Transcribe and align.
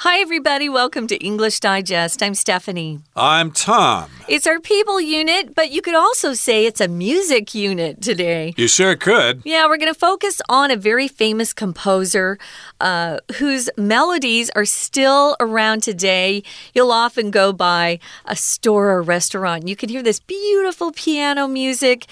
Hi, 0.00 0.18
everybody. 0.18 0.68
Welcome 0.68 1.06
to 1.06 1.16
English 1.24 1.58
Digest. 1.60 2.22
I'm 2.22 2.34
Stephanie. 2.34 3.00
I'm 3.16 3.50
Tom. 3.50 4.10
It's 4.28 4.46
our 4.46 4.60
people 4.60 5.00
unit, 5.00 5.54
but 5.54 5.70
you 5.70 5.80
could 5.80 5.94
also 5.94 6.34
say 6.34 6.66
it's 6.66 6.82
a 6.82 6.88
music 6.88 7.54
unit 7.54 8.02
today. 8.02 8.52
You 8.58 8.68
sure 8.68 8.94
could. 8.94 9.40
Yeah, 9.46 9.64
we're 9.66 9.78
going 9.78 9.92
to 9.92 9.98
focus 9.98 10.42
on 10.50 10.70
a 10.70 10.76
very 10.76 11.08
famous 11.08 11.54
composer 11.54 12.38
uh, 12.78 13.20
whose 13.36 13.70
melodies 13.78 14.50
are 14.50 14.66
still 14.66 15.34
around 15.40 15.82
today. 15.82 16.42
You'll 16.74 16.92
often 16.92 17.30
go 17.30 17.54
by 17.54 17.98
a 18.26 18.36
store 18.36 18.90
or 18.90 19.00
restaurant. 19.00 19.66
You 19.66 19.76
can 19.76 19.88
hear 19.88 20.02
this 20.02 20.20
beautiful 20.20 20.92
piano 20.92 21.48
music. 21.48 22.04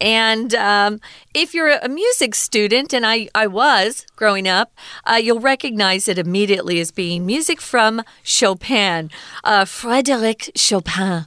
And 0.00 0.54
um, 0.54 1.00
if 1.34 1.54
you're 1.54 1.76
a 1.76 1.88
music 1.88 2.36
student, 2.36 2.92
and 2.92 3.04
I, 3.04 3.28
I 3.34 3.48
was 3.48 4.06
growing 4.14 4.46
up, 4.46 4.72
uh, 5.04 5.14
you'll 5.14 5.40
recognize 5.40 6.06
it 6.06 6.18
immediately 6.18 6.78
as 6.78 6.92
being 6.92 7.26
music 7.32 7.60
from 7.62 8.02
Chopin, 8.22 9.10
uh, 9.44 9.64
Frédéric 9.64 10.50
Chopin. 10.54 11.24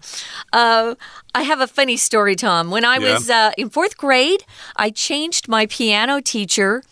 Uh, 0.54 0.94
I 1.34 1.42
have 1.42 1.60
a 1.62 1.68
funny 1.68 1.98
story, 1.98 2.36
Tom. 2.36 2.70
When 2.70 2.86
I 2.86 2.98
Yeah. 3.00 3.14
was 3.14 3.30
uh, 3.30 3.52
in 3.58 3.70
fourth 3.72 3.96
grade, 3.98 4.42
I 4.76 4.92
changed 4.92 5.48
my 5.48 5.66
piano 5.66 6.22
teacher, 6.22 6.84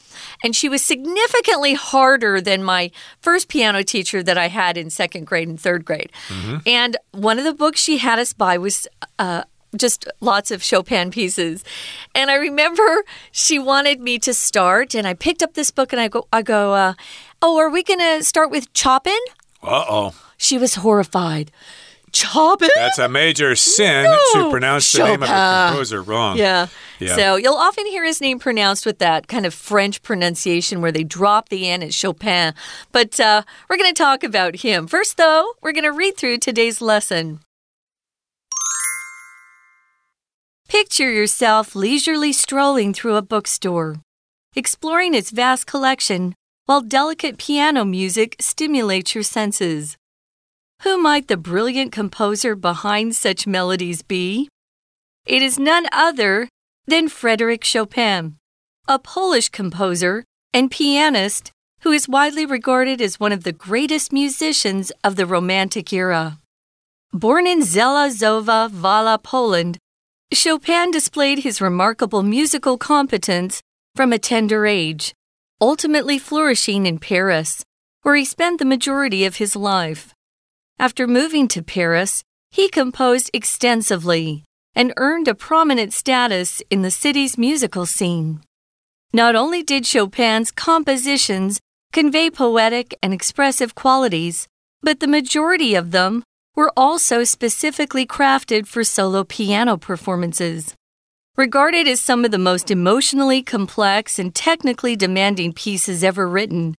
and 0.43 0.55
she 0.55 0.67
was 0.67 0.81
significantly 0.81 1.75
harder 1.75 2.41
than 2.41 2.63
my 2.63 2.89
first 3.21 3.45
piano 3.49 3.83
teacher 3.83 4.23
that 4.23 4.37
I 4.45 4.47
had 4.47 4.77
in 4.77 4.89
second 4.89 5.23
grade 5.27 5.47
and 5.47 5.59
third 5.61 5.85
grade. 5.85 6.11
And 6.65 6.97
one 7.11 7.37
of 7.37 7.45
the 7.45 7.53
books 7.53 7.79
she 7.81 7.97
had 7.99 8.17
us 8.19 8.33
buy 8.33 8.57
was. 8.57 8.87
Uh, 9.19 9.43
just 9.75 10.07
lots 10.21 10.51
of 10.51 10.63
Chopin 10.63 11.11
pieces. 11.11 11.63
And 12.15 12.29
I 12.31 12.35
remember 12.35 13.03
she 13.31 13.59
wanted 13.59 13.99
me 13.99 14.19
to 14.19 14.33
start, 14.33 14.93
and 14.95 15.07
I 15.07 15.13
picked 15.13 15.41
up 15.43 15.53
this 15.53 15.71
book 15.71 15.91
and 15.93 15.99
I 16.01 16.07
go, 16.07 16.27
I 16.31 16.41
go, 16.41 16.73
uh, 16.73 16.93
oh, 17.41 17.57
are 17.59 17.69
we 17.69 17.83
going 17.83 17.99
to 17.99 18.23
start 18.23 18.51
with 18.51 18.67
Chopin? 18.73 19.13
Uh 19.61 19.85
oh. 19.89 20.15
She 20.37 20.57
was 20.57 20.75
horrified. 20.75 21.51
Chopin? 22.13 22.69
That's 22.75 22.99
a 22.99 23.09
major 23.09 23.55
sin 23.55 24.03
No. 24.03 24.17
to 24.33 24.51
pronounce 24.51 24.91
the 24.91 24.99
name 25.03 25.23
of 25.23 25.29
a 25.29 25.67
composer 25.69 26.01
wrong. 26.01 26.37
Yeah. 26.37 26.67
Yeah. 26.99 27.15
So 27.15 27.35
you'll 27.37 27.55
often 27.55 27.87
hear 27.87 28.05
his 28.05 28.21
name 28.21 28.37
pronounced 28.37 28.85
with 28.85 28.99
that 28.99 29.27
kind 29.27 29.45
of 29.47 29.53
French 29.53 30.01
pronunciation 30.03 30.79
where 30.79 30.91
they 30.91 31.03
drop 31.03 31.49
the 31.49 31.67
N 31.67 31.81
at 31.81 31.91
Chopin. 31.93 32.53
But 32.91 33.19
uh, 33.19 33.41
we're 33.67 33.77
going 33.77 33.93
to 33.93 33.97
talk 33.97 34.23
about 34.23 34.57
him. 34.57 34.85
First, 34.85 35.17
though, 35.17 35.53
we're 35.61 35.71
going 35.71 35.85
to 35.85 35.91
read 35.91 36.15
through 36.15 36.37
today's 36.37 36.81
lesson. 36.81 37.39
Picture 40.73 41.11
yourself 41.11 41.75
leisurely 41.75 42.33
strolling 42.33 42.95
through 42.95 43.15
a 43.15 43.21
bookstore, 43.21 43.97
exploring 44.55 45.13
its 45.13 45.29
vast 45.29 45.67
collection 45.67 46.33
while 46.65 46.81
delicate 46.81 47.37
piano 47.37 47.85
music 47.85 48.35
stimulates 48.39 49.13
your 49.13 49.23
senses. 49.23 49.97
Who 50.81 50.97
might 50.97 51.27
the 51.27 51.37
brilliant 51.37 51.91
composer 51.91 52.55
behind 52.55 53.15
such 53.15 53.45
melodies 53.45 54.01
be? 54.01 54.49
It 55.27 55.43
is 55.43 55.59
none 55.59 55.85
other 55.91 56.49
than 56.87 57.07
Frédéric 57.07 57.63
Chopin, 57.63 58.37
a 58.87 58.97
Polish 58.97 59.49
composer 59.49 60.23
and 60.55 60.71
pianist 60.71 61.51
who 61.81 61.91
is 61.91 62.09
widely 62.09 62.47
regarded 62.47 62.99
as 62.99 63.19
one 63.19 63.31
of 63.31 63.43
the 63.43 63.53
greatest 63.53 64.11
musicians 64.11 64.91
of 65.03 65.17
the 65.17 65.27
Romantic 65.27 65.93
era. 65.93 66.39
Born 67.13 67.45
in 67.45 67.59
Zelazowa 67.59 68.71
Wola, 68.71 69.21
Poland, 69.21 69.77
Chopin 70.33 70.91
displayed 70.91 71.39
his 71.39 71.61
remarkable 71.61 72.23
musical 72.23 72.77
competence 72.77 73.61
from 73.95 74.11
a 74.11 74.19
tender 74.19 74.65
age, 74.65 75.13
ultimately 75.61 76.17
flourishing 76.17 76.85
in 76.85 76.97
Paris, 76.97 77.63
where 78.01 78.15
he 78.15 78.25
spent 78.25 78.59
the 78.59 78.65
majority 78.65 79.25
of 79.25 79.37
his 79.37 79.55
life. 79.55 80.13
After 80.79 81.07
moving 81.07 81.47
to 81.49 81.61
Paris, 81.61 82.23
he 82.51 82.69
composed 82.69 83.29
extensively 83.33 84.43
and 84.75 84.93
earned 84.97 85.27
a 85.27 85.35
prominent 85.35 85.93
status 85.93 86.61
in 86.69 86.81
the 86.81 86.91
city's 86.91 87.37
musical 87.37 87.85
scene. 87.85 88.41
Not 89.13 89.35
only 89.35 89.61
did 89.61 89.85
Chopin's 89.85 90.51
compositions 90.51 91.59
convey 91.91 92.29
poetic 92.29 92.97
and 93.03 93.13
expressive 93.13 93.75
qualities, 93.75 94.47
but 94.81 94.99
the 94.99 95.07
majority 95.07 95.75
of 95.75 95.91
them 95.91 96.23
were 96.55 96.71
also 96.77 97.23
specifically 97.23 98.05
crafted 98.05 98.67
for 98.67 98.83
solo 98.83 99.23
piano 99.23 99.77
performances. 99.77 100.75
Regarded 101.35 101.87
as 101.87 101.99
some 101.99 102.23
of 102.23 102.31
the 102.31 102.37
most 102.37 102.69
emotionally 102.69 103.41
complex 103.41 104.19
and 104.19 104.35
technically 104.35 104.95
demanding 104.95 105.51
pieces 105.51 106.03
ever 106.03 106.27
written, 106.29 106.75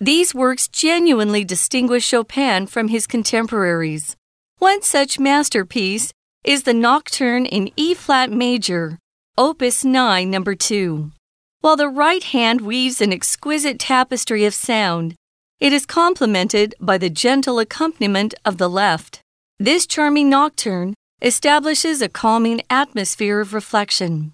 these 0.00 0.32
works 0.32 0.68
genuinely 0.68 1.44
distinguish 1.44 2.06
Chopin 2.06 2.68
from 2.68 2.88
his 2.88 3.08
contemporaries. 3.08 4.14
One 4.58 4.82
such 4.82 5.18
masterpiece 5.18 6.12
is 6.44 6.62
the 6.62 6.74
Nocturne 6.74 7.46
in 7.46 7.72
E 7.76 7.94
flat 7.94 8.30
major, 8.30 8.98
Opus 9.36 9.84
9, 9.84 10.30
number 10.30 10.54
2. 10.54 11.10
While 11.60 11.76
the 11.76 11.88
right 11.88 12.22
hand 12.22 12.60
weaves 12.60 13.00
an 13.00 13.12
exquisite 13.12 13.80
tapestry 13.80 14.44
of 14.44 14.54
sound, 14.54 15.16
it 15.60 15.72
is 15.72 15.86
complemented 15.86 16.74
by 16.80 16.96
the 16.96 17.10
gentle 17.10 17.58
accompaniment 17.58 18.34
of 18.44 18.58
the 18.58 18.68
left. 18.68 19.20
This 19.58 19.86
charming 19.86 20.30
nocturne 20.30 20.94
establishes 21.20 22.00
a 22.00 22.08
calming 22.08 22.60
atmosphere 22.70 23.40
of 23.40 23.52
reflection. 23.52 24.32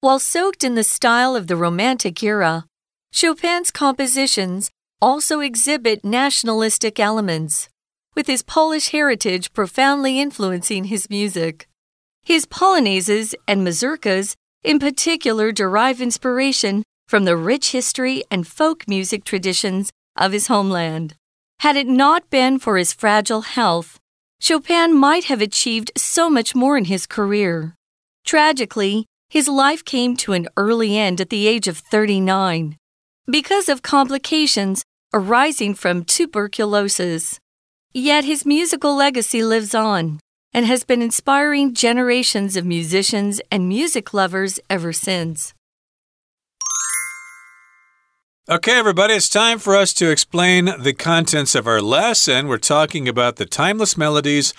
While 0.00 0.18
soaked 0.18 0.64
in 0.64 0.74
the 0.74 0.82
style 0.82 1.36
of 1.36 1.46
the 1.46 1.56
Romantic 1.56 2.22
era, 2.22 2.64
Chopin's 3.12 3.70
compositions 3.70 4.70
also 5.00 5.38
exhibit 5.40 6.04
nationalistic 6.04 6.98
elements, 6.98 7.68
with 8.16 8.26
his 8.26 8.42
Polish 8.42 8.88
heritage 8.88 9.52
profoundly 9.52 10.18
influencing 10.18 10.84
his 10.84 11.08
music. 11.08 11.68
His 12.24 12.46
polonaises 12.46 13.34
and 13.46 13.64
mazurkas, 13.64 14.34
in 14.64 14.80
particular, 14.80 15.52
derive 15.52 16.00
inspiration 16.00 16.82
from 17.06 17.24
the 17.24 17.36
rich 17.36 17.70
history 17.70 18.24
and 18.30 18.46
folk 18.46 18.88
music 18.88 19.24
traditions 19.24 19.90
of 20.16 20.32
his 20.32 20.46
homeland. 20.48 21.14
Had 21.60 21.76
it 21.76 21.86
not 21.86 22.30
been 22.30 22.58
for 22.58 22.76
his 22.76 22.92
fragile 22.92 23.42
health, 23.42 23.98
Chopin 24.40 24.94
might 24.94 25.24
have 25.24 25.40
achieved 25.40 25.90
so 25.96 26.28
much 26.28 26.54
more 26.54 26.76
in 26.76 26.84
his 26.84 27.06
career. 27.06 27.74
Tragically, 28.24 29.06
his 29.28 29.48
life 29.48 29.84
came 29.84 30.16
to 30.18 30.32
an 30.32 30.48
early 30.56 30.96
end 30.96 31.20
at 31.20 31.30
the 31.30 31.46
age 31.46 31.66
of 31.66 31.78
39 31.78 32.76
because 33.26 33.68
of 33.68 33.82
complications 33.82 34.84
arising 35.14 35.74
from 35.74 36.04
tuberculosis. 36.04 37.38
Yet 37.92 38.24
his 38.24 38.44
musical 38.44 38.94
legacy 38.96 39.42
lives 39.42 39.74
on 39.74 40.20
and 40.52 40.66
has 40.66 40.84
been 40.84 41.02
inspiring 41.02 41.74
generations 41.74 42.56
of 42.56 42.64
musicians 42.64 43.40
and 43.50 43.68
music 43.68 44.12
lovers 44.12 44.60
ever 44.68 44.92
since. 44.92 45.54
Okay, 48.46 48.72
everybody, 48.72 49.14
it's 49.14 49.30
time 49.30 49.58
for 49.58 49.74
us 49.74 49.94
to 49.94 50.10
explain 50.10 50.66
the 50.78 50.92
contents 50.92 51.54
of 51.54 51.66
our 51.66 51.80
lesson. 51.80 52.46
We're 52.46 52.58
talking 52.58 53.08
about 53.08 53.36
the 53.36 53.46
timeless 53.46 53.96
melodies 53.96 54.52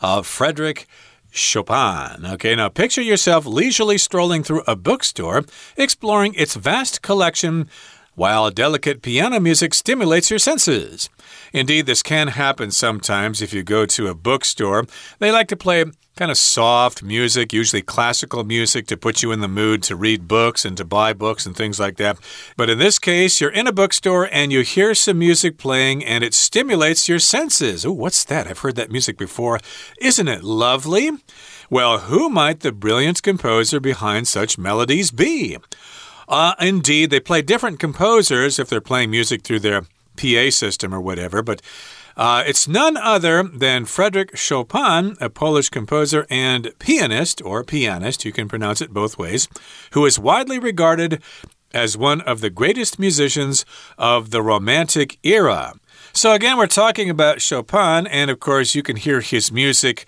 of 0.00 0.28
Frederick 0.28 0.86
Chopin. 1.32 2.24
Okay, 2.24 2.54
now 2.54 2.68
picture 2.68 3.02
yourself 3.02 3.44
leisurely 3.44 3.98
strolling 3.98 4.44
through 4.44 4.62
a 4.68 4.76
bookstore, 4.76 5.42
exploring 5.76 6.34
its 6.34 6.54
vast 6.54 7.02
collection 7.02 7.68
while 8.14 8.50
delicate 8.50 9.02
piano 9.02 9.40
music 9.40 9.74
stimulates 9.74 10.30
your 10.30 10.38
senses. 10.38 11.08
Indeed, 11.52 11.86
this 11.86 12.02
can 12.02 12.28
happen 12.28 12.70
sometimes 12.70 13.40
if 13.40 13.52
you 13.52 13.62
go 13.62 13.86
to 13.86 14.08
a 14.08 14.14
bookstore. 14.14 14.84
They 15.18 15.30
like 15.30 15.48
to 15.48 15.56
play 15.56 15.84
kind 16.16 16.30
of 16.30 16.36
soft 16.36 17.02
music, 17.02 17.52
usually 17.52 17.80
classical 17.80 18.44
music, 18.44 18.86
to 18.86 18.96
put 18.96 19.22
you 19.22 19.32
in 19.32 19.40
the 19.40 19.48
mood 19.48 19.82
to 19.82 19.96
read 19.96 20.28
books 20.28 20.64
and 20.64 20.76
to 20.76 20.84
buy 20.84 21.12
books 21.12 21.46
and 21.46 21.56
things 21.56 21.80
like 21.80 21.96
that. 21.96 22.18
But 22.56 22.68
in 22.68 22.78
this 22.78 22.98
case, 22.98 23.40
you're 23.40 23.50
in 23.50 23.66
a 23.66 23.72
bookstore 23.72 24.28
and 24.30 24.52
you 24.52 24.60
hear 24.60 24.94
some 24.94 25.18
music 25.18 25.56
playing 25.56 26.04
and 26.04 26.22
it 26.22 26.34
stimulates 26.34 27.08
your 27.08 27.18
senses. 27.18 27.86
Oh, 27.86 27.92
what's 27.92 28.24
that? 28.24 28.46
I've 28.46 28.58
heard 28.58 28.76
that 28.76 28.92
music 28.92 29.16
before. 29.16 29.58
Isn't 30.00 30.28
it 30.28 30.44
lovely? 30.44 31.12
Well, 31.70 32.00
who 32.00 32.28
might 32.28 32.60
the 32.60 32.72
brilliant 32.72 33.22
composer 33.22 33.80
behind 33.80 34.28
such 34.28 34.58
melodies 34.58 35.10
be? 35.10 35.56
Uh, 36.28 36.54
indeed, 36.60 37.10
they 37.10 37.20
play 37.20 37.42
different 37.42 37.78
composers 37.78 38.58
if 38.58 38.68
they're 38.68 38.80
playing 38.80 39.10
music 39.10 39.42
through 39.42 39.60
their 39.60 39.82
PA 40.16 40.50
system 40.50 40.94
or 40.94 41.00
whatever, 41.00 41.42
but 41.42 41.62
uh, 42.16 42.44
it's 42.46 42.68
none 42.68 42.96
other 42.96 43.42
than 43.42 43.84
Frederick 43.84 44.36
Chopin, 44.36 45.16
a 45.20 45.30
Polish 45.30 45.70
composer 45.70 46.26
and 46.28 46.72
pianist, 46.78 47.40
or 47.42 47.64
pianist, 47.64 48.24
you 48.24 48.32
can 48.32 48.48
pronounce 48.48 48.80
it 48.80 48.92
both 48.92 49.18
ways, 49.18 49.48
who 49.92 50.04
is 50.04 50.18
widely 50.18 50.58
regarded 50.58 51.22
as 51.72 51.96
one 51.96 52.20
of 52.22 52.40
the 52.40 52.50
greatest 52.50 52.98
musicians 52.98 53.64
of 53.96 54.30
the 54.30 54.42
Romantic 54.42 55.18
era. 55.22 55.72
So, 56.12 56.32
again, 56.32 56.58
we're 56.58 56.66
talking 56.66 57.08
about 57.08 57.40
Chopin, 57.40 58.06
and 58.06 58.30
of 58.30 58.38
course, 58.38 58.74
you 58.74 58.82
can 58.82 58.96
hear 58.96 59.22
his 59.22 59.50
music 59.50 60.06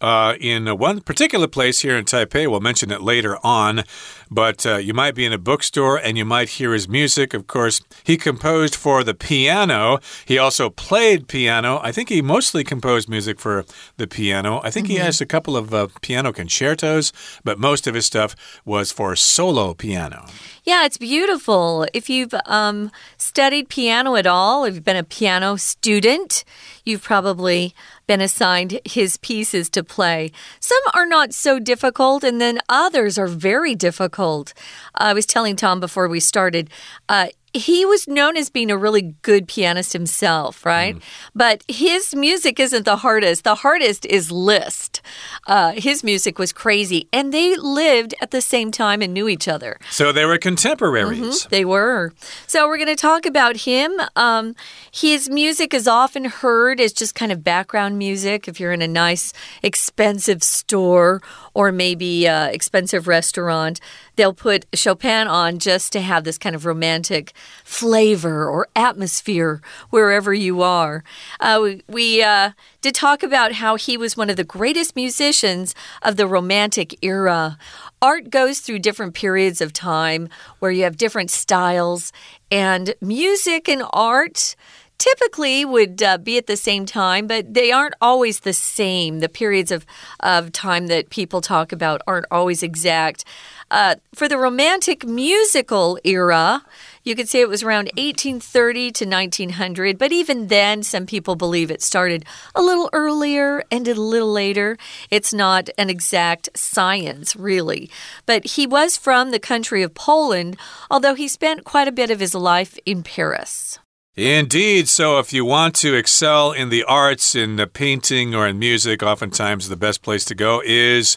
uh, 0.00 0.34
in 0.40 0.66
one 0.78 1.00
particular 1.00 1.46
place 1.46 1.80
here 1.80 1.96
in 1.96 2.04
Taipei. 2.04 2.50
We'll 2.50 2.60
mention 2.60 2.90
it 2.90 3.02
later 3.02 3.38
on. 3.44 3.84
but 4.30 4.64
uh, 4.64 4.76
you 4.76 4.94
might 4.94 5.14
be 5.14 5.24
in 5.24 5.32
a 5.32 5.38
bookstore 5.38 5.96
and 5.96 6.16
you 6.16 6.24
might 6.24 6.50
hear 6.50 6.72
his 6.72 6.88
music. 6.88 7.34
Of 7.34 7.46
course, 7.46 7.80
he 8.04 8.16
composed 8.16 8.76
for 8.76 9.02
the 9.02 9.14
piano. 9.14 9.98
He 10.24 10.38
also 10.38 10.70
played 10.70 11.26
piano. 11.26 11.80
I 11.82 11.90
think 11.90 12.08
he 12.08 12.22
mostly 12.22 12.62
composed 12.62 13.08
music 13.08 13.40
for 13.40 13.64
the 13.96 14.06
piano. 14.06 14.60
I 14.62 14.70
think 14.70 14.86
mm 14.86 14.90
-hmm. 14.90 14.92
he 14.92 14.98
mm-hmm. 14.98 15.06
has 15.06 15.20
a 15.20 15.26
couple 15.26 15.56
of 15.56 15.72
uh, 15.74 15.88
piano 16.00 16.32
concertos, 16.32 17.12
but 17.44 17.58
most 17.58 17.86
of 17.86 17.94
his 17.94 18.06
stuff 18.06 18.34
was 18.64 18.92
for 18.92 19.16
solo 19.16 19.74
piano. 19.74 20.24
Yeah, 20.64 20.84
it's 20.86 20.98
beautiful. 20.98 21.86
If 21.92 22.08
you've 22.08 22.36
um, 22.46 22.90
studied 23.16 23.68
piano 23.68 24.14
at 24.14 24.26
all, 24.26 24.64
if 24.64 24.74
you've 24.74 24.84
been 24.84 24.96
a 24.96 25.02
piano 25.18 25.56
student, 25.56 26.44
you've 26.84 27.02
probably 27.02 27.74
been 28.10 28.20
assigned 28.20 28.80
his 28.84 29.16
pieces 29.18 29.70
to 29.70 29.84
play. 29.84 30.32
Some 30.58 30.82
are 30.94 31.06
not 31.06 31.32
so 31.32 31.60
difficult, 31.60 32.24
and 32.24 32.40
then 32.40 32.58
others 32.68 33.16
are 33.16 33.28
very 33.28 33.76
difficult. 33.76 34.52
I 34.96 35.12
was 35.14 35.26
telling 35.26 35.54
Tom 35.54 35.78
before 35.78 36.08
we 36.08 36.18
started, 36.18 36.70
uh, 37.08 37.28
he 37.52 37.84
was 37.84 38.06
known 38.06 38.36
as 38.36 38.48
being 38.48 38.70
a 38.70 38.76
really 38.76 39.14
good 39.22 39.48
pianist 39.48 39.92
himself, 39.92 40.64
right? 40.64 40.94
Mm. 40.94 41.02
But 41.34 41.64
his 41.66 42.14
music 42.14 42.60
isn't 42.60 42.84
the 42.84 42.96
hardest. 42.96 43.42
The 43.44 43.56
hardest 43.56 44.06
is 44.06 44.30
Liszt. 44.30 45.02
Uh, 45.46 45.72
his 45.72 46.04
music 46.04 46.38
was 46.38 46.52
crazy, 46.52 47.08
and 47.12 47.32
they 47.32 47.56
lived 47.56 48.14
at 48.20 48.30
the 48.30 48.40
same 48.40 48.70
time 48.70 49.02
and 49.02 49.12
knew 49.12 49.28
each 49.28 49.48
other. 49.48 49.78
So 49.90 50.12
they 50.12 50.24
were 50.24 50.38
contemporaries. 50.38 51.18
Mm 51.18 51.30
-hmm, 51.30 51.48
they 51.48 51.64
were. 51.64 52.12
So 52.46 52.68
we're 52.68 52.84
going 52.84 52.96
to 52.96 53.08
talk 53.08 53.26
about 53.26 53.64
him. 53.64 53.90
Um, 54.14 54.54
his 54.92 55.28
music 55.28 55.74
is 55.74 55.86
often 55.86 56.24
heard 56.24 56.80
as 56.80 56.92
just 56.92 57.14
kind 57.14 57.32
of 57.32 57.42
background 57.42 57.98
music 58.00 58.48
if 58.48 58.58
you're 58.58 58.72
in 58.72 58.82
a 58.82 58.88
nice, 58.88 59.32
expensive 59.62 60.42
store 60.42 61.20
or 61.54 61.70
maybe 61.70 62.26
uh, 62.26 62.46
expensive 62.46 63.06
restaurant. 63.06 63.78
They'll 64.16 64.34
put 64.34 64.66
Chopin 64.74 65.28
on 65.28 65.58
just 65.58 65.92
to 65.92 66.00
have 66.00 66.24
this 66.24 66.38
kind 66.38 66.56
of 66.56 66.66
romantic 66.66 67.32
flavor 67.64 68.48
or 68.48 68.66
atmosphere 68.74 69.60
wherever 69.90 70.34
you 70.34 70.62
are. 70.62 71.04
Uh, 71.38 71.60
we, 71.62 71.82
we 71.88 72.22
uh, 72.22 72.50
did 72.80 72.94
talk 72.94 73.22
about 73.22 73.52
how 73.52 73.76
he 73.76 73.96
was 73.96 74.16
one 74.16 74.30
of 74.30 74.36
the 74.36 74.44
greatest 74.44 74.96
musicians 74.96 75.74
of 76.02 76.16
the 76.16 76.26
Romantic 76.26 76.96
era. 77.02 77.58
Art 78.02 78.30
goes 78.30 78.60
through 78.60 78.78
different 78.78 79.14
periods 79.14 79.60
of 79.60 79.72
time 79.72 80.28
where 80.58 80.70
you 80.70 80.84
have 80.84 80.96
different 80.96 81.30
styles, 81.30 82.12
and 82.50 82.94
music 83.00 83.68
and 83.68 83.82
art 83.92 84.56
typically 85.00 85.64
would 85.64 86.02
uh, 86.02 86.18
be 86.18 86.36
at 86.36 86.46
the 86.46 86.58
same 86.58 86.84
time, 86.84 87.26
but 87.26 87.54
they 87.54 87.72
aren't 87.72 87.94
always 88.02 88.40
the 88.40 88.52
same. 88.52 89.20
The 89.20 89.30
periods 89.30 89.72
of, 89.72 89.86
of 90.20 90.52
time 90.52 90.88
that 90.88 91.08
people 91.08 91.40
talk 91.40 91.72
about 91.72 92.02
aren't 92.06 92.26
always 92.30 92.62
exact. 92.62 93.24
Uh, 93.70 93.94
for 94.14 94.28
the 94.28 94.36
Romantic 94.36 95.06
musical 95.06 95.98
era, 96.04 96.62
you 97.02 97.14
could 97.14 97.30
say 97.30 97.40
it 97.40 97.48
was 97.48 97.62
around 97.62 97.86
1830 97.96 98.90
to 98.92 99.06
1900, 99.06 99.96
but 99.96 100.12
even 100.12 100.48
then, 100.48 100.82
some 100.82 101.06
people 101.06 101.34
believe 101.34 101.70
it 101.70 101.80
started 101.80 102.26
a 102.54 102.60
little 102.60 102.90
earlier, 102.92 103.64
ended 103.70 103.96
a 103.96 104.02
little 104.02 104.30
later. 104.30 104.76
It's 105.10 105.32
not 105.32 105.70
an 105.78 105.88
exact 105.88 106.50
science, 106.54 107.34
really. 107.34 107.90
But 108.26 108.44
he 108.44 108.66
was 108.66 108.98
from 108.98 109.30
the 109.30 109.40
country 109.40 109.82
of 109.82 109.94
Poland, 109.94 110.58
although 110.90 111.14
he 111.14 111.26
spent 111.26 111.64
quite 111.64 111.88
a 111.88 111.92
bit 111.92 112.10
of 112.10 112.20
his 112.20 112.34
life 112.34 112.78
in 112.84 113.02
Paris. 113.02 113.78
Indeed. 114.16 114.88
So, 114.88 115.20
if 115.20 115.32
you 115.32 115.44
want 115.44 115.76
to 115.76 115.94
excel 115.94 116.50
in 116.50 116.68
the 116.68 116.82
arts, 116.82 117.36
in 117.36 117.54
the 117.54 117.68
painting, 117.68 118.34
or 118.34 118.48
in 118.48 118.58
music, 118.58 119.04
oftentimes 119.04 119.68
the 119.68 119.76
best 119.76 120.02
place 120.02 120.24
to 120.24 120.34
go 120.34 120.60
is 120.66 121.16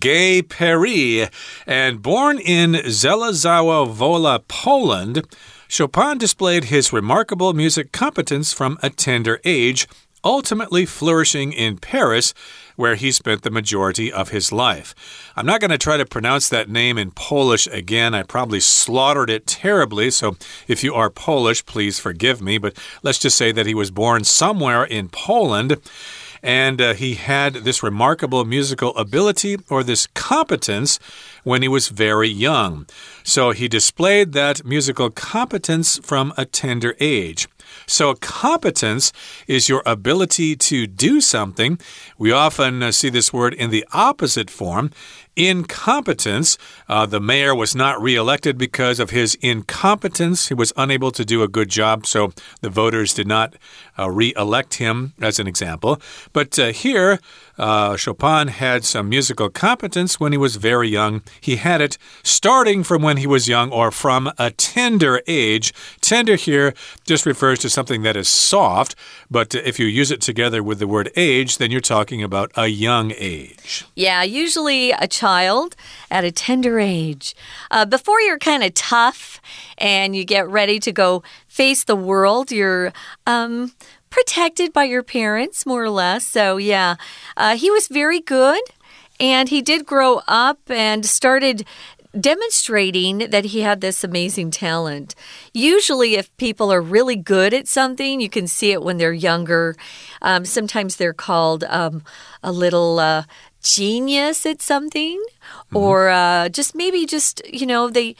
Gay 0.00 0.42
Paris. 0.42 1.30
And 1.68 2.02
born 2.02 2.38
in 2.38 2.72
Zelazowa 2.72 3.86
Wola, 3.96 4.40
Poland, 4.48 5.24
Chopin 5.68 6.18
displayed 6.18 6.64
his 6.64 6.92
remarkable 6.92 7.52
music 7.52 7.92
competence 7.92 8.52
from 8.52 8.76
a 8.82 8.90
tender 8.90 9.40
age, 9.44 9.86
ultimately 10.24 10.86
flourishing 10.86 11.52
in 11.52 11.78
Paris 11.78 12.34
where 12.76 12.94
he 12.94 13.12
spent 13.12 13.42
the 13.42 13.50
majority 13.50 14.12
of 14.12 14.30
his 14.30 14.50
life. 14.50 14.94
I'm 15.36 15.46
not 15.46 15.60
going 15.60 15.70
to 15.70 15.78
try 15.78 15.96
to 15.96 16.06
pronounce 16.06 16.48
that 16.48 16.70
name 16.70 16.98
in 16.98 17.10
Polish 17.10 17.66
again. 17.66 18.14
I 18.14 18.22
probably 18.22 18.60
slaughtered 18.60 19.30
it 19.30 19.46
terribly, 19.46 20.10
so 20.10 20.36
if 20.68 20.82
you 20.82 20.94
are 20.94 21.10
Polish, 21.10 21.64
please 21.66 21.98
forgive 21.98 22.40
me. 22.40 22.58
But 22.58 22.76
let's 23.02 23.18
just 23.18 23.36
say 23.36 23.52
that 23.52 23.66
he 23.66 23.74
was 23.74 23.90
born 23.90 24.24
somewhere 24.24 24.84
in 24.84 25.08
Poland 25.08 25.80
and 26.42 26.80
uh, 26.80 26.94
he 26.94 27.14
had 27.14 27.54
this 27.54 27.82
remarkable 27.82 28.44
musical 28.44 28.96
ability 28.96 29.58
or 29.70 29.84
this 29.84 30.08
competence 30.08 30.98
when 31.44 31.62
he 31.62 31.68
was 31.68 31.88
very 31.88 32.28
young. 32.28 32.86
So 33.22 33.52
he 33.52 33.68
displayed 33.68 34.32
that 34.32 34.64
musical 34.64 35.10
competence 35.10 35.98
from 36.02 36.32
a 36.36 36.44
tender 36.44 36.96
age. 36.98 37.48
So, 37.86 38.14
competence 38.14 39.12
is 39.46 39.68
your 39.68 39.82
ability 39.86 40.56
to 40.56 40.86
do 40.86 41.20
something. 41.20 41.78
We 42.18 42.32
often 42.32 42.82
uh, 42.82 42.92
see 42.92 43.08
this 43.08 43.32
word 43.32 43.54
in 43.54 43.70
the 43.70 43.86
opposite 43.92 44.50
form 44.50 44.90
incompetence. 45.36 46.58
Uh, 46.88 47.06
the 47.06 47.20
mayor 47.20 47.54
was 47.54 47.74
not 47.74 48.00
reelected 48.00 48.58
because 48.58 49.00
of 49.00 49.10
his 49.10 49.34
incompetence. 49.36 50.48
He 50.48 50.54
was 50.54 50.72
unable 50.76 51.10
to 51.12 51.24
do 51.24 51.42
a 51.42 51.48
good 51.48 51.68
job, 51.68 52.06
so 52.06 52.32
the 52.60 52.70
voters 52.70 53.14
did 53.14 53.26
not 53.26 53.54
uh, 53.98 54.10
re 54.10 54.34
elect 54.36 54.74
him, 54.74 55.14
as 55.20 55.38
an 55.38 55.46
example. 55.46 56.00
But 56.32 56.58
uh, 56.58 56.72
here, 56.72 57.18
uh, 57.58 57.96
Chopin 57.96 58.48
had 58.48 58.84
some 58.84 59.08
musical 59.08 59.48
competence 59.48 60.18
when 60.18 60.32
he 60.32 60.38
was 60.38 60.56
very 60.56 60.88
young. 60.88 61.22
He 61.40 61.56
had 61.56 61.80
it 61.80 61.98
starting 62.22 62.82
from 62.82 63.02
when 63.02 63.18
he 63.18 63.26
was 63.26 63.48
young 63.48 63.70
or 63.70 63.90
from 63.90 64.32
a 64.38 64.50
tender 64.50 65.22
age. 65.26 65.72
Tender 66.00 66.36
here 66.36 66.74
just 67.04 67.26
refers 67.26 67.58
to 67.60 67.70
something 67.70 68.02
that 68.02 68.16
is 68.16 68.28
soft, 68.28 68.94
but 69.30 69.54
if 69.54 69.78
you 69.78 69.86
use 69.86 70.10
it 70.10 70.20
together 70.20 70.62
with 70.62 70.78
the 70.78 70.86
word 70.86 71.10
age, 71.16 71.58
then 71.58 71.70
you're 71.70 71.80
talking 71.80 72.22
about 72.22 72.50
a 72.56 72.68
young 72.68 73.12
age. 73.16 73.84
Yeah, 73.94 74.22
usually 74.22 74.92
a 74.92 75.06
child 75.06 75.76
at 76.10 76.24
a 76.24 76.32
tender 76.32 76.78
age. 76.78 77.34
Uh, 77.70 77.84
before 77.84 78.20
you're 78.20 78.38
kind 78.38 78.62
of 78.62 78.74
tough 78.74 79.40
and 79.78 80.16
you 80.16 80.24
get 80.24 80.48
ready 80.48 80.78
to 80.80 80.92
go 80.92 81.22
face 81.48 81.84
the 81.84 81.96
world, 81.96 82.50
you're 82.50 82.92
um, 83.26 83.72
protected 84.12 84.72
by 84.72 84.84
your 84.84 85.02
parents, 85.02 85.66
more 85.66 85.82
or 85.82 85.90
less. 85.90 86.24
So, 86.24 86.58
yeah, 86.58 86.94
uh, 87.36 87.56
he 87.56 87.70
was 87.70 87.88
very 87.88 88.20
good. 88.20 88.62
And 89.18 89.48
he 89.48 89.62
did 89.62 89.86
grow 89.86 90.20
up 90.28 90.58
and 90.68 91.04
started 91.06 91.64
demonstrating 92.18 93.18
that 93.30 93.46
he 93.46 93.60
had 93.60 93.80
this 93.80 94.04
amazing 94.04 94.50
talent. 94.50 95.14
Usually, 95.54 96.14
if 96.16 96.36
people 96.36 96.72
are 96.72 96.80
really 96.80 97.16
good 97.16 97.54
at 97.54 97.68
something, 97.68 98.20
you 98.20 98.28
can 98.28 98.46
see 98.46 98.72
it 98.72 98.82
when 98.82 98.98
they're 98.98 99.12
younger. 99.12 99.76
Um, 100.20 100.44
sometimes 100.44 100.96
they're 100.96 101.14
called 101.14 101.64
um, 101.64 102.02
a 102.42 102.52
little 102.52 102.98
uh, 102.98 103.24
genius 103.62 104.44
at 104.44 104.60
something, 104.60 105.18
mm 105.18 105.24
-hmm. 105.70 105.78
or 105.78 106.10
uh, 106.10 106.48
just 106.48 106.74
maybe 106.74 107.06
just, 107.06 107.40
you 107.46 107.66
know, 107.66 107.90
they 107.90 108.14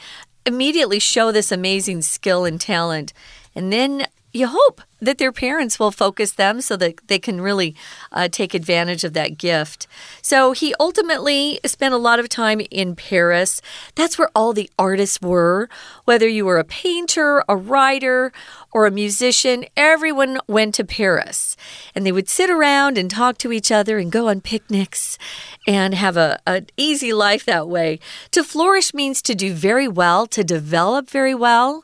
immediately 0.45 0.99
show 0.99 1.31
this 1.31 1.51
amazing 1.51 2.01
skill 2.01 2.45
and 2.45 2.59
talent. 2.59 3.13
And 3.55 3.71
then 3.71 4.05
you 4.33 4.47
hope 4.47 4.81
that 4.99 5.17
their 5.17 5.31
parents 5.31 5.79
will 5.79 5.91
focus 5.91 6.31
them 6.31 6.61
so 6.61 6.75
that 6.77 6.95
they 7.07 7.19
can 7.19 7.39
really 7.41 7.75
uh, 8.11 8.27
take 8.29 8.53
advantage 8.53 9.03
of 9.03 9.13
that 9.13 9.37
gift. 9.37 9.85
So 10.21 10.53
he 10.53 10.73
ultimately 10.79 11.59
spent 11.65 11.93
a 11.93 11.97
lot 11.97 12.19
of 12.19 12.29
time 12.29 12.61
in 12.71 12.95
Paris. 12.95 13.61
That's 13.95 14.17
where 14.17 14.29
all 14.33 14.53
the 14.53 14.69
artists 14.79 15.21
were. 15.21 15.69
Whether 16.05 16.27
you 16.27 16.45
were 16.45 16.57
a 16.57 16.63
painter, 16.63 17.43
a 17.47 17.55
writer, 17.55 18.31
or 18.71 18.87
a 18.87 18.91
musician, 18.91 19.65
everyone 19.77 20.39
went 20.47 20.73
to 20.75 20.83
Paris. 20.83 21.55
And 21.93 22.05
they 22.05 22.11
would 22.11 22.29
sit 22.29 22.49
around 22.49 22.97
and 22.97 23.11
talk 23.11 23.37
to 23.39 23.51
each 23.51 23.71
other 23.71 23.99
and 23.99 24.11
go 24.11 24.29
on 24.29 24.41
picnics 24.41 25.19
and 25.67 25.93
have 25.93 26.17
a, 26.17 26.39
an 26.47 26.67
easy 26.75 27.13
life 27.13 27.45
that 27.45 27.67
way. 27.67 27.99
To 28.31 28.43
flourish 28.43 28.93
means 28.93 29.21
to 29.23 29.35
do 29.35 29.53
very 29.53 29.87
well, 29.87 30.25
to 30.27 30.43
develop 30.43 31.09
very 31.09 31.35
well. 31.35 31.83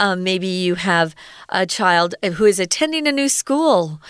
Um, 0.00 0.24
maybe 0.24 0.46
you 0.46 0.76
have 0.76 1.14
a 1.50 1.66
child 1.66 2.14
who 2.24 2.46
is 2.46 2.58
attending 2.58 3.06
a 3.06 3.12
new 3.12 3.28
school 3.28 4.00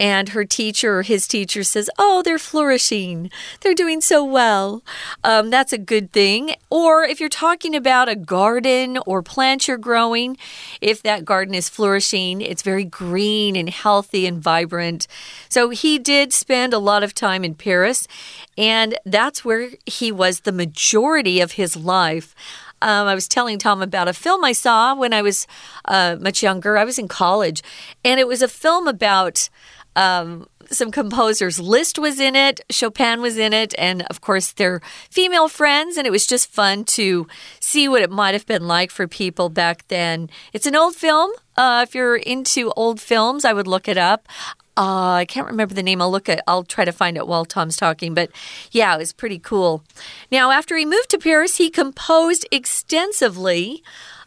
and 0.00 0.30
her 0.30 0.44
teacher 0.46 1.00
or 1.00 1.02
his 1.02 1.28
teacher 1.28 1.62
says, 1.62 1.90
Oh, 1.98 2.22
they're 2.22 2.38
flourishing. 2.38 3.30
They're 3.60 3.74
doing 3.74 4.00
so 4.00 4.24
well. 4.24 4.82
Um, 5.22 5.50
that's 5.50 5.74
a 5.74 5.78
good 5.78 6.12
thing. 6.12 6.54
Or 6.70 7.02
if 7.02 7.20
you're 7.20 7.28
talking 7.28 7.74
about 7.74 8.08
a 8.08 8.16
garden 8.16 8.96
or 9.06 9.22
plant 9.22 9.68
you're 9.68 9.76
growing, 9.76 10.38
if 10.80 11.02
that 11.02 11.26
garden 11.26 11.54
is 11.54 11.68
flourishing, 11.68 12.40
it's 12.40 12.62
very 12.62 12.84
green 12.84 13.56
and 13.56 13.68
healthy 13.68 14.26
and 14.26 14.42
vibrant. 14.42 15.06
So 15.50 15.68
he 15.68 15.98
did 15.98 16.32
spend 16.32 16.72
a 16.72 16.78
lot 16.78 17.02
of 17.02 17.12
time 17.12 17.44
in 17.44 17.54
Paris, 17.54 18.08
and 18.56 18.96
that's 19.04 19.44
where 19.44 19.70
he 19.84 20.10
was 20.10 20.40
the 20.40 20.52
majority 20.52 21.40
of 21.40 21.52
his 21.52 21.76
life. 21.76 22.34
Um, 22.82 23.06
I 23.06 23.14
was 23.14 23.28
telling 23.28 23.58
Tom 23.58 23.82
about 23.82 24.08
a 24.08 24.12
film 24.12 24.44
I 24.44 24.52
saw 24.52 24.94
when 24.94 25.12
I 25.12 25.22
was 25.22 25.46
uh, 25.84 26.16
much 26.20 26.42
younger. 26.42 26.78
I 26.78 26.84
was 26.84 26.98
in 26.98 27.08
college, 27.08 27.62
and 28.04 28.20
it 28.20 28.26
was 28.28 28.42
a 28.42 28.48
film 28.48 28.88
about. 28.88 29.48
Um, 29.96 30.46
some 30.70 30.90
composers. 30.90 31.58
Liszt 31.58 31.98
was 31.98 32.20
in 32.20 32.36
it, 32.36 32.60
Chopin 32.70 33.20
was 33.20 33.36
in 33.36 33.52
it, 33.52 33.74
and 33.76 34.02
of 34.02 34.20
course, 34.20 34.52
their 34.52 34.80
female 35.10 35.48
friends. 35.48 35.96
And 35.96 36.06
it 36.06 36.10
was 36.10 36.26
just 36.26 36.50
fun 36.50 36.84
to 36.96 37.26
see 37.58 37.88
what 37.88 38.02
it 38.02 38.10
might 38.10 38.34
have 38.34 38.46
been 38.46 38.66
like 38.66 38.90
for 38.90 39.08
people 39.08 39.48
back 39.48 39.86
then. 39.88 40.30
It's 40.52 40.66
an 40.66 40.76
old 40.76 40.94
film. 40.94 41.32
Uh, 41.56 41.84
if 41.86 41.94
you're 41.94 42.16
into 42.16 42.70
old 42.76 43.00
films, 43.00 43.44
I 43.44 43.52
would 43.52 43.66
look 43.66 43.88
it 43.88 43.98
up. 43.98 44.28
Uh, 44.80 45.12
I 45.12 45.26
can't 45.26 45.46
remember 45.46 45.74
the 45.74 45.82
name. 45.82 46.00
I'll 46.00 46.10
look 46.10 46.30
at. 46.30 46.42
I'll 46.46 46.64
try 46.64 46.86
to 46.86 46.92
find 46.92 47.18
it 47.18 47.26
while 47.26 47.44
Tom's 47.44 47.76
talking. 47.76 48.14
But 48.14 48.30
yeah, 48.70 48.94
it 48.94 48.98
was 48.98 49.12
pretty 49.12 49.38
cool. 49.38 49.84
Now, 50.32 50.52
after 50.52 50.74
he 50.74 50.86
moved 50.86 51.10
to 51.10 51.18
Paris, 51.18 51.58
he 51.58 51.68
composed 51.68 52.48
extensively. 52.50 53.82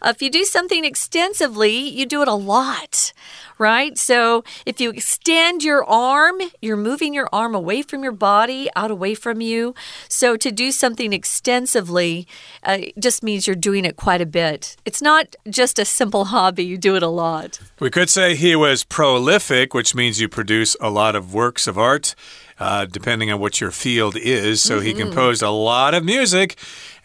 If 0.05 0.21
you 0.21 0.29
do 0.29 0.43
something 0.43 0.85
extensively, 0.85 1.75
you 1.75 2.05
do 2.05 2.21
it 2.21 2.27
a 2.27 2.35
lot 2.35 3.13
right? 3.57 3.97
So 3.97 4.43
if 4.65 4.79
you 4.79 4.89
extend 4.91 5.63
your 5.63 5.83
arm, 5.85 6.41
you're 6.61 6.77
moving 6.77 7.13
your 7.13 7.29
arm 7.31 7.55
away 7.55 7.81
from 7.81 8.03
your 8.03 8.11
body, 8.11 8.69
out 8.75 8.91
away 8.91 9.15
from 9.15 9.41
you. 9.41 9.73
So 10.07 10.37
to 10.37 10.51
do 10.51 10.71
something 10.71 11.13
extensively 11.13 12.27
uh, 12.63 12.79
just 12.99 13.23
means 13.23 13.47
you're 13.47 13.55
doing 13.55 13.85
it 13.85 13.95
quite 13.95 14.21
a 14.21 14.25
bit. 14.25 14.75
It's 14.85 15.01
not 15.01 15.35
just 15.49 15.79
a 15.79 15.85
simple 15.85 16.25
hobby, 16.33 16.65
you 16.65 16.77
do 16.77 16.95
it 16.95 17.03
a 17.03 17.07
lot. 17.07 17.59
We 17.79 17.89
could 17.89 18.09
say 18.09 18.35
he 18.35 18.55
was 18.55 18.83
prolific, 18.83 19.73
which 19.73 19.95
means 19.95 20.19
you 20.19 20.29
produce 20.29 20.75
a 20.81 20.89
lot 20.89 21.15
of 21.15 21.33
works 21.33 21.67
of 21.67 21.77
art. 21.77 22.15
Uh, 22.59 22.85
depending 22.85 23.31
on 23.31 23.39
what 23.39 23.59
your 23.59 23.71
field 23.71 24.15
is. 24.15 24.61
So 24.61 24.75
mm 24.75 24.79
-hmm. 24.79 24.85
he 24.85 24.91
mm-hmm. 24.91 25.03
composed 25.03 25.41
a 25.41 25.49
lot 25.49 25.93
of 25.93 26.03
music 26.03 26.55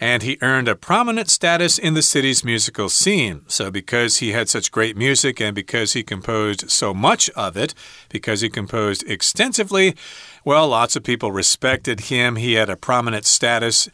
and 0.00 0.23
he 0.23 0.38
earned 0.40 0.69
a 0.69 0.76
prominent 0.76 1.28
status 1.28 1.78
in 1.78 1.95
the 1.95 2.02
city's 2.02 2.45
musical 2.45 2.88
scene. 2.88 3.40
So, 3.49 3.71
because 3.71 4.19
he 4.19 4.33
had 4.33 4.49
such 4.49 4.71
great 4.71 4.97
music 4.97 5.40
and 5.40 5.55
because 5.55 5.93
he 5.93 6.02
composed 6.02 6.71
so 6.71 6.95
much 6.95 7.28
of 7.31 7.57
it, 7.57 7.75
because 8.09 8.40
he 8.40 8.49
composed 8.49 9.02
extensively, 9.09 9.97
well, 10.45 10.69
lots 10.69 10.95
of 10.95 11.02
people 11.02 11.33
respected 11.33 12.00
him. 12.00 12.37
He 12.37 12.55
had 12.55 12.71
a 12.71 12.76
prominent 12.76 13.26
status 13.26 13.88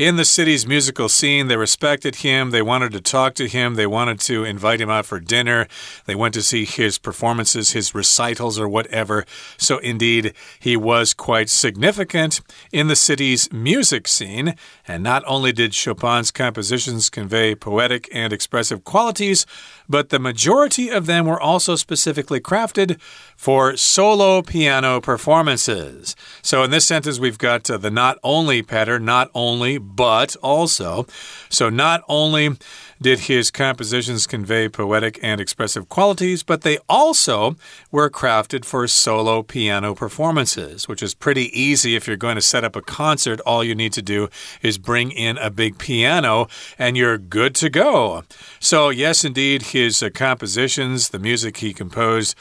in 0.00 0.16
the 0.16 0.24
city's 0.24 0.66
musical 0.66 1.10
scene. 1.10 1.48
They 1.48 1.58
respected 1.58 2.16
him. 2.16 2.52
They 2.52 2.62
wanted 2.62 2.92
to 2.92 3.02
talk 3.02 3.34
to 3.34 3.46
him. 3.46 3.74
They 3.74 3.86
wanted 3.86 4.18
to 4.20 4.44
invite 4.44 4.80
him 4.80 4.88
out 4.88 5.04
for 5.04 5.20
dinner. 5.20 5.66
They 6.06 6.14
went 6.14 6.32
to 6.34 6.42
see 6.42 6.64
his 6.64 6.96
performances, 6.96 7.72
his 7.72 7.94
recitals, 7.94 8.58
or 8.58 8.66
whatever. 8.66 9.26
So, 9.58 9.76
indeed, 9.76 10.32
he 10.58 10.74
was 10.74 11.12
quite 11.12 11.50
significant 11.50 12.40
in 12.72 12.86
the 12.86 12.96
city's 12.96 13.52
music 13.52 14.08
scene. 14.08 14.54
And 14.88 15.02
not 15.02 15.22
only 15.26 15.52
did 15.52 15.72
Chopin's 15.72 16.30
compositions 16.30 17.10
convey 17.10 17.54
poetic 17.54 18.08
and 18.10 18.32
expressive 18.32 18.84
qualities, 18.84 19.44
but 19.86 20.08
the 20.08 20.18
majority 20.18 20.88
of 20.88 21.04
them 21.04 21.26
were 21.26 21.40
also 21.40 21.76
specifically 21.76 22.40
crafted 22.40 22.98
for 23.36 23.76
solo 23.76 24.40
piano 24.40 25.00
performances. 25.00 26.16
So 26.40 26.62
in 26.62 26.70
this 26.70 26.86
sentence, 26.86 27.18
we've 27.18 27.36
got 27.36 27.68
uh, 27.68 27.76
the 27.76 27.90
not 27.90 28.16
only 28.22 28.62
pattern, 28.62 29.04
not 29.04 29.30
only, 29.34 29.78
but 29.94 30.36
also. 30.36 31.06
So 31.48 31.68
not 31.70 32.02
only 32.08 32.56
did 33.02 33.20
his 33.20 33.50
compositions 33.50 34.26
convey 34.26 34.68
poetic 34.68 35.18
and 35.22 35.40
expressive 35.40 35.88
qualities, 35.88 36.42
but 36.42 36.62
they 36.62 36.78
also 36.88 37.56
were 37.90 38.10
crafted 38.10 38.64
for 38.64 38.86
solo 38.86 39.42
piano 39.42 39.94
performances, 39.94 40.86
which 40.86 41.02
is 41.02 41.14
pretty 41.14 41.46
easy 41.58 41.96
if 41.96 42.06
you're 42.06 42.16
going 42.16 42.36
to 42.36 42.42
set 42.42 42.62
up 42.62 42.76
a 42.76 42.82
concert. 42.82 43.40
All 43.40 43.64
you 43.64 43.74
need 43.74 43.94
to 43.94 44.02
do 44.02 44.28
is 44.60 44.76
bring 44.76 45.10
in 45.12 45.38
a 45.38 45.50
big 45.50 45.78
piano 45.78 46.46
and 46.78 46.96
you're 46.96 47.18
good 47.18 47.54
to 47.56 47.70
go. 47.70 48.24
So, 48.58 48.90
yes, 48.90 49.24
indeed, 49.24 49.62
his 49.62 50.02
uh, 50.02 50.10
compositions, 50.10 51.08
the 51.08 51.18
music 51.18 51.58
he 51.58 51.72
composed, 51.72 52.36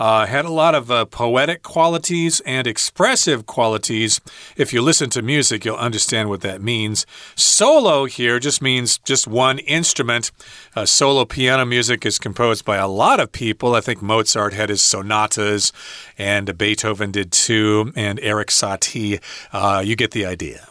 uh, 0.00 0.24
had 0.24 0.46
a 0.46 0.50
lot 0.50 0.74
of 0.74 0.90
uh, 0.90 1.04
poetic 1.04 1.62
qualities 1.62 2.40
and 2.46 2.66
expressive 2.66 3.44
qualities. 3.44 4.18
If 4.56 4.72
you 4.72 4.80
listen 4.80 5.10
to 5.10 5.20
music, 5.20 5.66
you'll 5.66 5.76
understand 5.76 6.30
what 6.30 6.40
that 6.40 6.62
means. 6.62 7.04
Solo 7.36 8.06
here 8.06 8.38
just 8.38 8.62
means 8.62 8.96
just 8.96 9.28
one 9.28 9.58
instrument. 9.58 10.32
Uh, 10.74 10.86
solo 10.86 11.26
piano 11.26 11.66
music 11.66 12.06
is 12.06 12.18
composed 12.18 12.64
by 12.64 12.78
a 12.78 12.88
lot 12.88 13.20
of 13.20 13.30
people. 13.30 13.74
I 13.74 13.82
think 13.82 14.00
Mozart 14.00 14.54
had 14.54 14.70
his 14.70 14.80
sonatas, 14.80 15.70
and 16.16 16.56
Beethoven 16.56 17.10
did 17.10 17.30
too, 17.30 17.92
and 17.94 18.18
Erik 18.20 18.48
Satie. 18.48 19.20
Uh, 19.52 19.82
you 19.84 19.96
get 19.96 20.12
the 20.12 20.24
idea. 20.24 20.69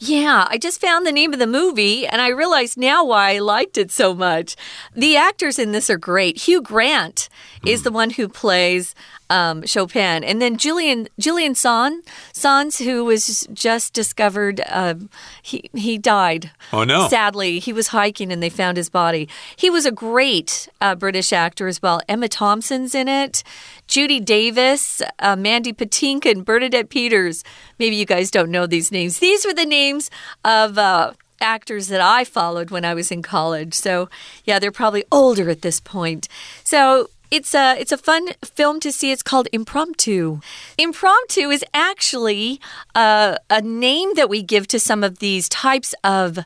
Yeah, 0.00 0.46
I 0.48 0.58
just 0.58 0.80
found 0.80 1.04
the 1.04 1.12
name 1.12 1.32
of 1.32 1.40
the 1.40 1.46
movie 1.46 2.06
and 2.06 2.22
I 2.22 2.28
realized 2.28 2.78
now 2.78 3.04
why 3.04 3.34
I 3.34 3.38
liked 3.40 3.76
it 3.76 3.90
so 3.90 4.14
much. 4.14 4.54
The 4.94 5.16
actors 5.16 5.58
in 5.58 5.72
this 5.72 5.90
are 5.90 5.98
great. 5.98 6.42
Hugh 6.42 6.62
Grant 6.62 7.28
mm. 7.62 7.68
is 7.68 7.82
the 7.82 7.90
one 7.90 8.10
who 8.10 8.28
plays 8.28 8.94
um, 9.30 9.64
Chopin, 9.64 10.24
and 10.24 10.40
then 10.40 10.56
Julian 10.56 11.08
Julian 11.18 11.54
Son 11.54 12.02
Sands, 12.32 12.78
who 12.78 13.04
was 13.04 13.46
just 13.52 13.92
discovered, 13.92 14.60
uh, 14.68 14.94
he 15.42 15.68
he 15.74 15.98
died. 15.98 16.50
Oh 16.72 16.84
no! 16.84 17.08
Sadly, 17.08 17.58
he 17.58 17.72
was 17.72 17.88
hiking 17.88 18.32
and 18.32 18.42
they 18.42 18.50
found 18.50 18.76
his 18.76 18.88
body. 18.88 19.28
He 19.56 19.70
was 19.70 19.86
a 19.86 19.92
great 19.92 20.68
uh, 20.80 20.94
British 20.94 21.32
actor 21.32 21.66
as 21.66 21.82
well. 21.82 22.00
Emma 22.08 22.28
Thompson's 22.28 22.94
in 22.94 23.08
it. 23.08 23.42
Judy 23.86 24.20
Davis, 24.20 25.00
uh, 25.18 25.34
Mandy 25.34 25.72
Patinkin, 25.72 26.44
Bernadette 26.44 26.90
Peters. 26.90 27.42
Maybe 27.78 27.96
you 27.96 28.04
guys 28.04 28.30
don't 28.30 28.50
know 28.50 28.66
these 28.66 28.92
names. 28.92 29.18
These 29.18 29.46
were 29.46 29.54
the 29.54 29.64
names 29.64 30.10
of 30.44 30.76
uh, 30.76 31.12
actors 31.40 31.88
that 31.88 32.00
I 32.00 32.24
followed 32.24 32.70
when 32.70 32.84
I 32.84 32.94
was 32.94 33.10
in 33.10 33.22
college. 33.22 33.74
So, 33.74 34.08
yeah, 34.44 34.58
they're 34.58 34.70
probably 34.72 35.04
older 35.10 35.48
at 35.48 35.62
this 35.62 35.80
point. 35.80 36.28
So, 36.64 37.08
it's 37.30 37.54
a 37.54 37.78
it's 37.78 37.92
a 37.92 37.98
fun 37.98 38.28
film 38.42 38.80
to 38.80 38.92
see. 38.92 39.12
It's 39.12 39.22
called 39.22 39.48
Impromptu. 39.52 40.40
Impromptu 40.76 41.50
is 41.50 41.64
actually 41.74 42.60
uh, 42.94 43.36
a 43.50 43.60
name 43.60 44.14
that 44.14 44.28
we 44.28 44.42
give 44.42 44.66
to 44.68 44.80
some 44.80 45.04
of 45.04 45.18
these 45.18 45.48
types 45.48 45.94
of 46.04 46.38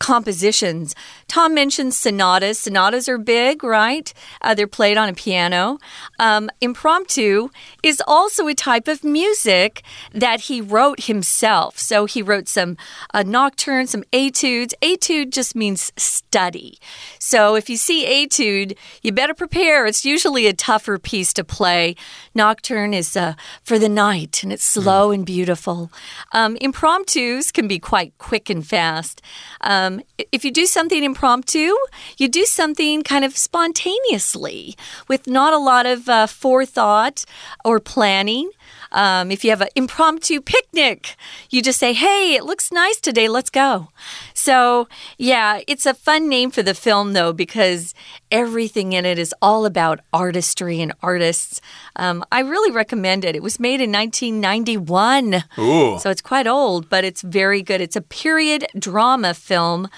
compositions. 0.00 0.94
Tom 1.28 1.54
mentioned 1.54 1.94
sonatas. 1.94 2.58
Sonatas 2.58 3.08
are 3.08 3.18
big, 3.18 3.62
right? 3.62 4.12
Uh, 4.40 4.54
they're 4.54 4.66
played 4.66 4.96
on 4.96 5.08
a 5.08 5.12
piano. 5.12 5.78
Um, 6.18 6.50
impromptu 6.60 7.50
is 7.82 8.02
also 8.06 8.48
a 8.48 8.54
type 8.54 8.88
of 8.88 9.04
music 9.04 9.82
that 10.12 10.40
he 10.42 10.60
wrote 10.60 11.04
himself. 11.04 11.78
So 11.78 12.06
he 12.06 12.22
wrote 12.22 12.48
some 12.48 12.76
uh, 13.14 13.22
nocturnes, 13.22 13.90
some 13.90 14.02
etudes. 14.12 14.74
Etude 14.82 15.30
just 15.30 15.54
means 15.54 15.92
study. 15.96 16.78
So 17.18 17.54
if 17.54 17.68
you 17.68 17.76
see 17.76 18.06
etude, 18.06 18.76
you 19.02 19.12
better 19.12 19.34
prepare. 19.34 19.86
It's 19.86 20.04
usually 20.04 20.46
a 20.46 20.54
tougher 20.54 20.98
piece 20.98 21.32
to 21.34 21.44
play. 21.44 21.94
Nocturne 22.34 22.94
is 22.94 23.16
uh, 23.16 23.34
for 23.62 23.78
the 23.78 23.88
night 23.88 24.42
and 24.42 24.52
it's 24.52 24.64
slow 24.64 25.10
mm. 25.10 25.16
and 25.16 25.26
beautiful. 25.26 25.92
Um, 26.32 26.56
impromptus 26.60 27.52
can 27.52 27.68
be 27.68 27.78
quite 27.78 28.16
quick 28.16 28.48
and 28.48 28.66
fast. 28.66 29.20
Um, 29.60 29.89
um, 29.90 30.02
if 30.32 30.44
you 30.44 30.50
do 30.50 30.66
something 30.66 31.02
impromptu, 31.02 31.74
you 32.16 32.28
do 32.28 32.44
something 32.44 33.02
kind 33.02 33.24
of 33.24 33.36
spontaneously 33.36 34.76
with 35.08 35.26
not 35.26 35.52
a 35.52 35.58
lot 35.58 35.86
of 35.86 36.08
uh, 36.08 36.26
forethought 36.26 37.24
or 37.64 37.80
planning. 37.80 38.50
Um, 38.92 39.30
if 39.30 39.44
you 39.44 39.50
have 39.50 39.60
an 39.60 39.68
impromptu 39.76 40.40
picnic, 40.40 41.16
you 41.48 41.62
just 41.62 41.78
say, 41.78 41.92
hey, 41.92 42.34
it 42.34 42.44
looks 42.44 42.72
nice 42.72 43.00
today, 43.00 43.28
let's 43.28 43.50
go. 43.50 43.88
So, 44.34 44.88
yeah, 45.18 45.60
it's 45.66 45.86
a 45.86 45.94
fun 45.94 46.28
name 46.28 46.50
for 46.50 46.62
the 46.62 46.74
film, 46.74 47.12
though, 47.12 47.32
because 47.32 47.94
everything 48.30 48.92
in 48.92 49.04
it 49.04 49.18
is 49.18 49.34
all 49.40 49.64
about 49.64 50.00
artistry 50.12 50.80
and 50.80 50.92
artists. 51.02 51.60
Um, 51.96 52.24
I 52.32 52.40
really 52.40 52.70
recommend 52.72 53.24
it. 53.24 53.36
It 53.36 53.42
was 53.42 53.60
made 53.60 53.80
in 53.80 53.92
1991. 53.92 55.44
Ooh. 55.58 55.98
So 55.98 56.10
it's 56.10 56.22
quite 56.22 56.46
old, 56.46 56.88
but 56.88 57.04
it's 57.04 57.22
very 57.22 57.62
good. 57.62 57.80
It's 57.80 57.96
a 57.96 58.02
period 58.02 58.66
drama 58.78 59.34
film. 59.34 59.88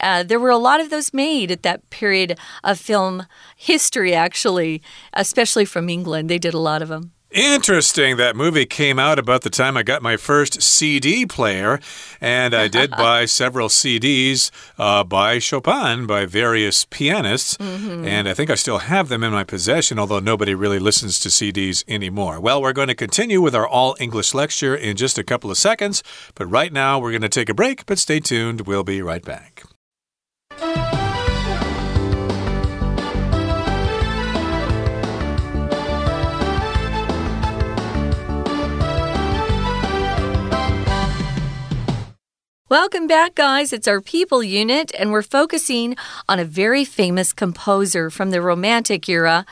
Uh, 0.00 0.22
there 0.22 0.40
were 0.40 0.50
a 0.50 0.56
lot 0.56 0.80
of 0.80 0.90
those 0.90 1.12
made 1.12 1.50
at 1.50 1.62
that 1.62 1.88
period 1.90 2.38
of 2.64 2.78
film 2.80 3.26
history, 3.54 4.14
actually, 4.14 4.82
especially 5.12 5.64
from 5.64 5.88
England. 5.88 6.30
They 6.30 6.38
did 6.38 6.54
a 6.54 6.58
lot 6.58 6.82
of 6.82 6.88
them. 6.88 7.12
Interesting. 7.30 8.16
That 8.16 8.34
movie 8.34 8.66
came 8.66 8.98
out 8.98 9.18
about 9.18 9.42
the 9.42 9.50
time 9.50 9.76
I 9.76 9.84
got 9.84 10.02
my 10.02 10.16
first 10.16 10.60
CD 10.62 11.26
player, 11.26 11.78
and 12.20 12.54
I 12.54 12.66
did 12.66 12.90
buy 12.98 13.26
several 13.26 13.68
CDs 13.68 14.50
uh, 14.78 15.04
by 15.04 15.38
Chopin, 15.38 16.08
by 16.08 16.26
various 16.26 16.86
pianists, 16.86 17.56
mm 17.56 17.66
-hmm. 17.66 18.06
and 18.06 18.28
I 18.28 18.34
think 18.34 18.50
I 18.50 18.56
still 18.56 18.78
have 18.78 19.08
them 19.08 19.22
in 19.22 19.32
my 19.32 19.44
possession, 19.44 19.98
although 19.98 20.24
nobody 20.24 20.54
really 20.54 20.80
listens 20.80 21.20
to 21.20 21.30
CDs 21.30 21.84
anymore. 21.86 22.40
Well, 22.40 22.60
we're 22.60 22.72
going 22.72 22.96
to 22.96 23.04
continue 23.04 23.40
with 23.40 23.54
our 23.54 23.68
all 23.68 23.94
English 24.00 24.34
lecture 24.34 24.76
in 24.76 24.96
just 24.96 25.18
a 25.18 25.24
couple 25.24 25.50
of 25.50 25.58
seconds, 25.58 26.02
but 26.34 26.52
right 26.52 26.72
now 26.72 27.00
we're 27.00 27.16
going 27.18 27.30
to 27.30 27.40
take 27.40 27.52
a 27.52 27.54
break, 27.54 27.86
but 27.86 27.98
stay 27.98 28.20
tuned. 28.20 28.66
We'll 28.66 28.84
be 28.84 29.02
right 29.02 29.24
back. 29.24 29.69
Welcome 42.70 43.08
back, 43.08 43.34
guys. 43.34 43.72
It's 43.72 43.88
our 43.88 44.00
people 44.00 44.44
unit, 44.44 44.92
and 44.96 45.10
we're 45.10 45.22
focusing 45.22 45.96
on 46.28 46.38
a 46.38 46.44
very 46.44 46.84
famous 46.84 47.32
composer 47.32 48.10
from 48.10 48.30
the 48.30 48.40
Romantic 48.40 49.08
era. 49.08 49.44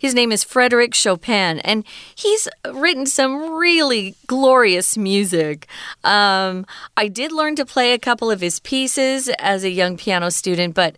His 0.00 0.12
name 0.12 0.32
is 0.32 0.42
Frederick 0.42 0.92
Chopin, 0.92 1.60
and 1.60 1.84
he's 2.16 2.48
written 2.68 3.06
some 3.06 3.54
really 3.54 4.16
glorious 4.26 4.96
music. 4.96 5.68
Um, 6.02 6.66
I 6.96 7.06
did 7.06 7.30
learn 7.30 7.54
to 7.56 7.64
play 7.64 7.92
a 7.92 7.98
couple 8.00 8.28
of 8.28 8.40
his 8.40 8.58
pieces 8.58 9.28
as 9.38 9.62
a 9.62 9.70
young 9.70 9.96
piano 9.96 10.32
student, 10.32 10.74
but 10.74 10.96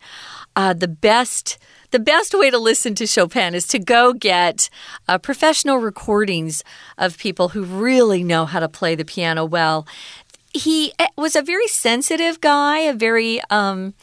uh, 0.56 0.72
the 0.72 0.88
best 0.88 1.58
the 1.92 1.98
best 2.00 2.34
way 2.34 2.50
to 2.50 2.58
listen 2.58 2.94
to 2.96 3.06
Chopin 3.06 3.54
is 3.54 3.66
to 3.68 3.78
go 3.78 4.12
get 4.12 4.68
uh, 5.08 5.18
professional 5.18 5.78
recordings 5.78 6.64
of 6.98 7.16
people 7.16 7.50
who 7.50 7.62
really 7.62 8.24
know 8.24 8.44
how 8.44 8.60
to 8.60 8.68
play 8.68 8.94
the 8.94 9.04
piano 9.04 9.44
well. 9.44 9.86
He 10.56 10.92
eh, 10.98 11.08
was 11.16 11.36
a 11.36 11.42
very 11.42 11.68
sensitive 11.68 12.40
guy, 12.40 12.78
a 12.80 12.94
very 12.94 13.40
um, 13.50 13.94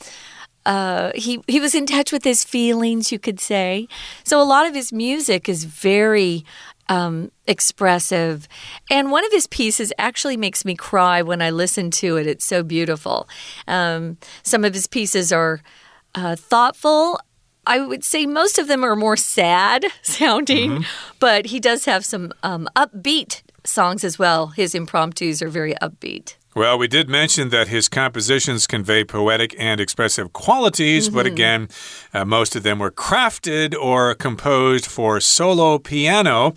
uh, 0.65 1.11
he 1.15 1.41
he 1.47 1.59
was 1.59 1.75
in 1.75 1.85
touch 1.85 2.11
with 2.11 2.23
his 2.23 2.43
feelings, 2.43 3.11
you 3.11 3.19
could 3.19 3.39
say. 3.39 3.87
So 4.23 4.41
a 4.41 4.43
lot 4.43 4.65
of 4.65 4.73
his 4.73 4.93
music 4.93 5.49
is 5.49 5.65
very 5.65 6.45
um, 6.89 7.31
expressive, 7.47 8.47
and 8.89 9.11
one 9.11 9.25
of 9.25 9.31
his 9.31 9.47
pieces 9.47 9.91
actually 9.97 10.37
makes 10.37 10.63
me 10.63 10.75
cry 10.75 11.21
when 11.21 11.41
I 11.41 11.49
listen 11.49 11.91
to 11.91 12.17
it. 12.17 12.27
It's 12.27 12.45
so 12.45 12.63
beautiful. 12.63 13.27
Um, 13.67 14.17
some 14.43 14.63
of 14.63 14.73
his 14.73 14.87
pieces 14.87 15.31
are 15.31 15.61
uh, 16.15 16.35
thoughtful. 16.35 17.19
I 17.65 17.79
would 17.79 18.03
say 18.03 18.25
most 18.25 18.59
of 18.59 18.67
them 18.67 18.83
are 18.83 18.95
more 18.95 19.15
sad 19.15 19.85
sounding, 20.01 20.71
mm 20.71 20.77
-hmm. 20.77 20.85
but 21.19 21.45
he 21.47 21.59
does 21.59 21.85
have 21.85 22.03
some 22.05 22.31
um, 22.43 22.67
upbeat 22.75 23.41
songs 23.65 24.03
as 24.03 24.17
well. 24.17 24.47
His 24.47 24.75
impromptus 24.75 25.41
are 25.41 25.51
very 25.51 25.75
upbeat. 25.81 26.35
Well, 26.55 26.77
we 26.77 26.87
did 26.87 27.09
mention 27.09 27.49
that 27.49 27.67
his 27.67 27.89
compositions 27.89 28.67
convey 28.67 29.03
poetic 29.03 29.55
and 29.57 29.81
expressive 29.81 30.33
qualities, 30.33 31.07
mm 31.07 31.11
-hmm. 31.11 31.15
but 31.15 31.25
mm-hmm. 31.25 31.33
again, 31.33 31.67
uh, 32.13 32.25
most 32.25 32.55
of 32.55 32.63
them 32.63 32.79
were 32.79 32.91
crafted 32.91 33.75
or 33.79 34.15
composed 34.15 34.85
for 34.85 35.19
solo 35.21 35.79
piano 35.79 36.53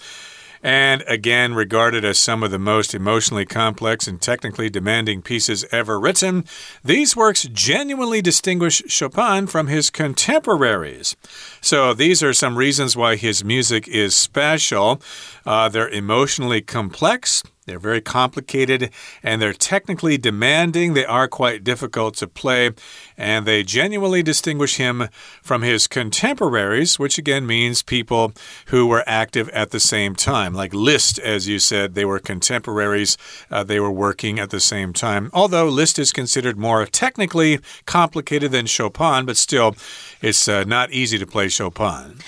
and 0.67 1.05
again 1.07 1.55
regarded 1.55 2.05
as 2.05 2.19
some 2.19 2.43
of 2.43 2.51
the 2.51 2.59
most 2.59 2.93
emotionally 2.93 3.47
complex 3.47 4.09
and 4.09 4.21
technically 4.21 4.69
demanding 4.69 5.23
pieces 5.23 5.65
ever 5.71 6.01
written, 6.01 6.45
these 6.85 7.17
works 7.17 7.45
genuinely 7.53 8.21
distinguish 8.21 8.83
Chopin 8.89 9.47
from 9.47 9.69
his 9.69 9.91
contemporaries. 9.91 11.15
So, 11.61 11.95
these 11.95 12.21
are 12.23 12.33
some 12.33 12.59
reasons 12.59 12.97
why 12.97 13.15
his 13.15 13.45
music 13.45 13.87
is 13.87 14.17
special. 14.17 15.01
Uh, 15.45 15.69
they're 15.69 15.89
emotionally 15.89 16.63
complex. 16.63 17.45
They're 17.67 17.79
very 17.81 18.01
complicated 18.01 18.91
and 19.23 19.43
they're 19.43 19.53
technically 19.53 20.17
demanding. 20.17 20.95
They 20.95 21.05
are 21.05 21.27
quite 21.27 21.65
difficult 21.65 22.15
to 22.17 22.29
play, 22.29 22.71
and 23.19 23.45
they 23.45 23.65
genuinely 23.65 24.23
distinguish 24.23 24.77
him 24.77 25.09
from 25.43 25.63
his 25.63 25.89
contemporaries, 25.89 26.99
which 26.99 27.19
again 27.19 27.47
means 27.47 27.83
people 27.83 28.33
who 28.67 28.87
were 28.87 29.03
active 29.07 29.49
at 29.49 29.73
the 29.73 29.81
same 29.81 30.15
time. 30.15 30.55
Like 30.55 30.73
Liszt, 30.73 31.19
as 31.19 31.49
you 31.49 31.59
said, 31.59 31.95
they 31.95 32.05
were 32.05 32.21
contemporaries, 32.21 33.19
uh, 33.51 33.65
they 33.65 33.81
were 33.81 33.91
working 33.91 34.39
at 34.39 34.51
the 34.51 34.61
same 34.61 34.93
time. 34.93 35.29
Although 35.33 35.69
Liszt 35.69 35.99
is 35.99 36.13
considered 36.13 36.57
more 36.57 36.87
technically 36.87 37.59
complicated 37.85 38.53
than 38.53 38.67
Chopin, 38.67 39.27
but 39.27 39.37
still, 39.37 39.75
it's 40.23 40.47
uh, 40.47 40.63
not 40.65 40.93
easy 40.93 41.19
to 41.19 41.27
play 41.27 41.49
Chopin. 41.49 42.19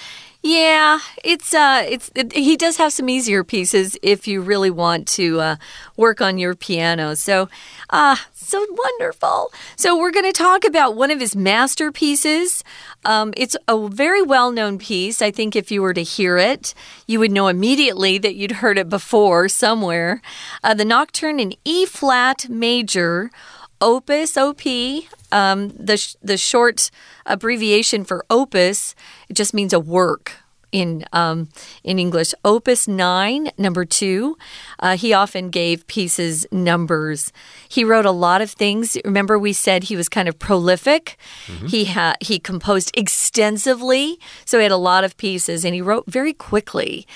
Yeah, 0.40 1.00
it's 1.24 1.52
uh, 1.52 1.84
it's 1.88 2.12
it, 2.14 2.32
he 2.32 2.56
does 2.56 2.76
have 2.76 2.92
some 2.92 3.08
easier 3.08 3.42
pieces 3.42 3.98
if 4.02 4.28
you 4.28 4.40
really 4.40 4.70
want 4.70 5.08
to 5.08 5.40
uh, 5.40 5.56
work 5.96 6.20
on 6.20 6.38
your 6.38 6.54
piano. 6.54 7.14
So, 7.16 7.48
ah, 7.90 8.12
uh, 8.12 8.24
so 8.34 8.64
wonderful. 8.70 9.52
So 9.74 9.98
we're 9.98 10.12
going 10.12 10.24
to 10.24 10.32
talk 10.32 10.64
about 10.64 10.94
one 10.94 11.10
of 11.10 11.18
his 11.18 11.34
masterpieces. 11.34 12.62
Um, 13.04 13.34
it's 13.36 13.56
a 13.66 13.88
very 13.88 14.22
well-known 14.22 14.78
piece. 14.78 15.20
I 15.20 15.32
think 15.32 15.56
if 15.56 15.72
you 15.72 15.82
were 15.82 15.92
to 15.94 16.04
hear 16.04 16.38
it, 16.38 16.72
you 17.08 17.18
would 17.18 17.32
know 17.32 17.48
immediately 17.48 18.16
that 18.18 18.36
you'd 18.36 18.52
heard 18.52 18.78
it 18.78 18.88
before 18.88 19.48
somewhere. 19.48 20.22
Uh, 20.62 20.72
the 20.72 20.84
Nocturne 20.84 21.40
in 21.40 21.54
E 21.64 21.84
flat 21.84 22.48
major. 22.48 23.30
Opus 23.80 24.36
OP, 24.36 24.62
um, 25.32 25.68
the 25.70 25.96
sh 25.96 26.16
the 26.22 26.36
short 26.36 26.90
abbreviation 27.26 28.04
for 28.04 28.24
opus, 28.28 28.94
it 29.28 29.34
just 29.34 29.54
means 29.54 29.72
a 29.72 29.80
work 29.80 30.32
in 30.72 31.04
um, 31.12 31.48
in 31.82 31.98
English. 31.98 32.34
Opus 32.44 32.88
nine, 32.88 33.50
number 33.56 33.84
two. 33.84 34.36
Uh, 34.78 34.96
he 34.96 35.12
often 35.12 35.50
gave 35.50 35.86
pieces 35.86 36.46
numbers. 36.50 37.32
He 37.68 37.84
wrote 37.84 38.06
a 38.06 38.10
lot 38.10 38.42
of 38.42 38.50
things. 38.50 38.96
Remember, 39.04 39.38
we 39.38 39.52
said 39.52 39.84
he 39.84 39.96
was 39.96 40.08
kind 40.08 40.28
of 40.28 40.38
prolific. 40.38 41.16
Mm 41.46 41.58
-hmm. 41.58 41.70
He 41.70 41.84
had 41.84 42.16
he 42.20 42.38
composed 42.38 42.90
extensively, 42.94 44.18
so 44.44 44.58
he 44.58 44.62
had 44.62 44.72
a 44.72 44.76
lot 44.76 45.04
of 45.04 45.16
pieces, 45.16 45.64
and 45.64 45.74
he 45.74 45.82
wrote 45.82 46.04
very 46.06 46.34
quickly. 46.34 47.06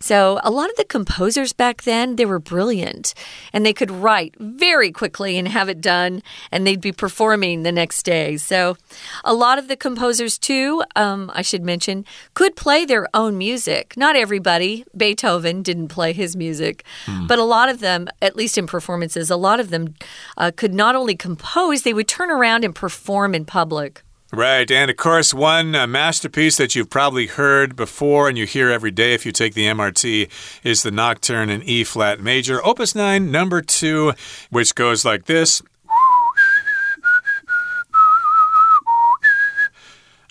So 0.00 0.40
a 0.42 0.50
lot 0.50 0.70
of 0.70 0.76
the 0.76 0.84
composers 0.84 1.52
back 1.52 1.82
then, 1.82 2.16
they 2.16 2.24
were 2.24 2.38
brilliant 2.38 3.12
and 3.52 3.66
they 3.66 3.74
could 3.74 3.90
write 3.90 4.34
very 4.38 4.90
quickly 4.92 5.36
and 5.36 5.46
have 5.46 5.68
it 5.68 5.82
done 5.82 6.22
and 6.50 6.66
they'd 6.66 6.80
be 6.80 6.92
performing 6.92 7.62
the 7.62 7.72
next 7.72 8.02
day. 8.02 8.38
So 8.38 8.76
a 9.24 9.34
lot 9.34 9.58
of 9.58 9.68
the 9.68 9.76
composers 9.76 10.38
too, 10.38 10.82
um, 10.96 11.30
I 11.34 11.42
should 11.42 11.62
mention, 11.62 12.06
could 12.32 12.56
play 12.56 12.86
their 12.86 13.08
own 13.12 13.36
music. 13.36 13.94
Not 13.94 14.16
everybody. 14.16 14.86
Beethoven 14.96 15.62
didn't 15.62 15.88
play 15.88 16.14
his 16.14 16.34
music, 16.34 16.82
hmm. 17.04 17.26
but 17.26 17.38
a 17.38 17.44
lot 17.44 17.68
of 17.68 17.80
them, 17.80 18.08
at 18.22 18.36
least 18.36 18.56
in 18.56 18.66
performances, 18.66 19.30
a 19.30 19.36
lot 19.36 19.60
of 19.60 19.68
them 19.68 19.94
uh, 20.38 20.50
could 20.56 20.72
not 20.72 20.96
only 20.96 21.14
compose, 21.14 21.82
they 21.82 21.92
would 21.92 22.08
turn 22.08 22.30
around 22.30 22.64
and 22.64 22.74
perform 22.74 23.34
in 23.34 23.44
public. 23.44 24.02
Right. 24.32 24.70
And 24.70 24.90
of 24.90 24.96
course, 24.96 25.34
one 25.34 25.74
uh, 25.74 25.88
masterpiece 25.88 26.56
that 26.58 26.76
you've 26.76 26.88
probably 26.88 27.26
heard 27.26 27.74
before 27.74 28.28
and 28.28 28.38
you 28.38 28.46
hear 28.46 28.70
every 28.70 28.92
day 28.92 29.12
if 29.12 29.26
you 29.26 29.32
take 29.32 29.54
the 29.54 29.66
MRT 29.66 30.30
is 30.62 30.84
the 30.84 30.92
Nocturne 30.92 31.50
in 31.50 31.64
E 31.64 31.82
flat 31.82 32.20
major, 32.20 32.64
Opus 32.64 32.94
9, 32.94 33.32
number 33.32 33.60
2, 33.60 34.12
which 34.50 34.76
goes 34.76 35.04
like 35.04 35.26
this. 35.26 35.62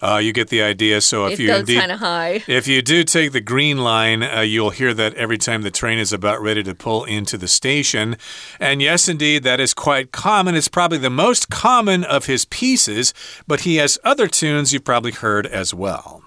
Uh, 0.01 0.17
you 0.17 0.31
get 0.31 0.49
the 0.49 0.61
idea. 0.61 1.01
So 1.01 1.25
if 1.25 1.39
it 1.39 1.43
you 1.43 1.53
indeed, 1.53 1.89
high. 1.91 2.43
if 2.47 2.67
you 2.67 2.81
do 2.81 3.03
take 3.03 3.31
the 3.31 3.41
green 3.41 3.79
line, 3.79 4.23
uh, 4.23 4.41
you'll 4.41 4.69
hear 4.69 4.93
that 4.93 5.13
every 5.15 5.37
time 5.37 5.61
the 5.61 5.71
train 5.71 5.99
is 5.99 6.13
about 6.13 6.41
ready 6.41 6.63
to 6.63 6.73
pull 6.73 7.03
into 7.03 7.37
the 7.37 7.47
station. 7.47 8.17
And 8.59 8.81
yes, 8.81 9.07
indeed, 9.09 9.43
that 9.43 9.59
is 9.59 9.73
quite 9.73 10.11
common. 10.11 10.55
It's 10.55 10.67
probably 10.67 10.99
the 10.99 11.09
most 11.09 11.49
common 11.49 12.03
of 12.03 12.25
his 12.25 12.45
pieces, 12.45 13.13
but 13.47 13.61
he 13.61 13.75
has 13.77 13.99
other 14.03 14.27
tunes 14.27 14.71
you've 14.71 14.85
probably 14.85 15.11
heard 15.11 15.45
as 15.45 15.73
well. 15.73 16.23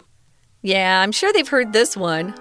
Yeah, 0.60 1.00
I'm 1.00 1.12
sure 1.12 1.32
they've 1.32 1.48
heard 1.48 1.72
this 1.72 1.96
one. 1.96 2.34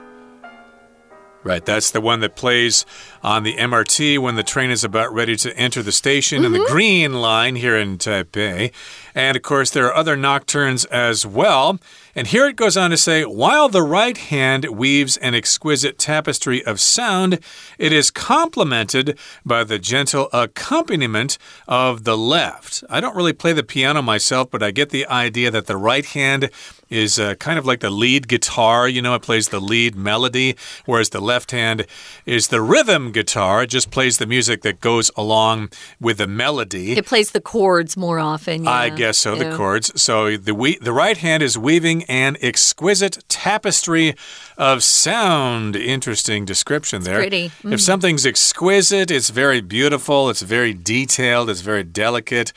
Right, 1.43 1.65
that's 1.65 1.89
the 1.89 2.01
one 2.01 2.19
that 2.19 2.35
plays 2.35 2.85
on 3.23 3.41
the 3.41 3.55
MRT 3.55 4.19
when 4.19 4.35
the 4.35 4.43
train 4.43 4.69
is 4.69 4.83
about 4.83 5.11
ready 5.11 5.35
to 5.37 5.57
enter 5.57 5.81
the 5.81 5.91
station 5.91 6.39
mm 6.39 6.43
-hmm. 6.43 6.45
in 6.45 6.51
the 6.51 6.59
mm-hmm. 6.59 6.73
green 6.73 7.21
line 7.21 7.55
here 7.59 7.81
in 7.81 7.97
Taipei. 7.97 8.71
And 9.15 9.35
of 9.35 9.41
course, 9.41 9.71
there 9.71 9.85
are 9.85 9.99
other 9.99 10.15
nocturnes 10.15 10.85
as 10.85 11.25
well. 11.25 11.79
And 12.15 12.27
here 12.27 12.47
it 12.47 12.55
goes 12.55 12.75
on 12.77 12.91
to 12.91 12.97
say 12.97 13.23
while 13.23 13.69
the 13.69 13.83
right 13.83 14.17
hand 14.17 14.65
weaves 14.65 15.17
an 15.17 15.33
exquisite 15.33 15.97
tapestry 15.97 16.63
of 16.65 16.79
sound, 16.79 17.39
it 17.77 17.93
is 17.93 18.11
complemented 18.11 19.17
by 19.45 19.63
the 19.63 19.79
gentle 19.79 20.29
accompaniment 20.33 21.37
of 21.67 22.03
the 22.03 22.17
left. 22.17 22.83
I 22.89 22.99
don't 22.99 23.15
really 23.15 23.33
play 23.33 23.53
the 23.53 23.63
piano 23.63 24.01
myself, 24.01 24.51
but 24.51 24.63
I 24.63 24.71
get 24.71 24.89
the 24.89 25.07
idea 25.07 25.51
that 25.51 25.67
the 25.67 25.77
right 25.77 26.05
hand 26.05 26.49
is 26.91 27.17
uh, 27.17 27.35
kind 27.35 27.57
of 27.57 27.65
like 27.65 27.79
the 27.79 27.89
lead 27.89 28.27
guitar. 28.27 28.87
You 28.87 29.01
know, 29.01 29.15
it 29.15 29.21
plays 29.21 29.49
the 29.49 29.61
lead 29.61 29.95
melody, 29.95 30.55
whereas 30.85 31.09
the 31.09 31.21
left 31.21 31.51
hand 31.51 31.87
is 32.25 32.49
the 32.49 32.61
rhythm 32.61 33.11
guitar. 33.11 33.63
It 33.63 33.67
just 33.67 33.89
plays 33.89 34.17
the 34.17 34.27
music 34.27 34.61
that 34.61 34.81
goes 34.81 35.09
along 35.15 35.69
with 35.99 36.17
the 36.17 36.27
melody. 36.27 36.91
It 36.91 37.05
plays 37.05 37.31
the 37.31 37.41
chords 37.41 37.95
more 37.95 38.19
often. 38.19 38.65
Yeah. 38.65 38.71
I 38.71 38.89
guess 38.89 39.17
so, 39.17 39.33
yeah. 39.33 39.49
the 39.49 39.57
chords. 39.57 39.99
So 39.99 40.37
the, 40.37 40.53
we 40.53 40.77
the 40.77 40.93
right 40.93 41.17
hand 41.17 41.41
is 41.41 41.57
weaving 41.57 42.00
an 42.05 42.37
exquisite 42.41 43.23
tapestry 43.27 44.15
of 44.57 44.83
sound. 44.83 45.75
Interesting 45.75 46.45
description 46.45 46.97
it's 46.97 47.07
there. 47.07 47.19
Pretty. 47.19 47.51
Mm. 47.63 47.73
If 47.73 47.81
something's 47.81 48.25
exquisite, 48.25 49.11
it's 49.11 49.29
very 49.29 49.61
beautiful, 49.61 50.29
it's 50.29 50.41
very 50.41 50.73
detailed, 50.73 51.49
it's 51.49 51.61
very 51.61 51.83
delicate. 51.83 52.53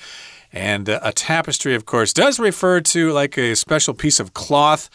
And 0.52 0.88
uh, 0.88 1.00
a 1.02 1.12
tapestry, 1.12 1.74
of 1.74 1.84
course, 1.84 2.12
does 2.12 2.38
refer 2.38 2.80
to 2.80 3.12
like 3.12 3.36
a 3.36 3.56
special 3.56 3.94
piece 3.94 4.20
of 4.20 4.34
cloth 4.34 4.88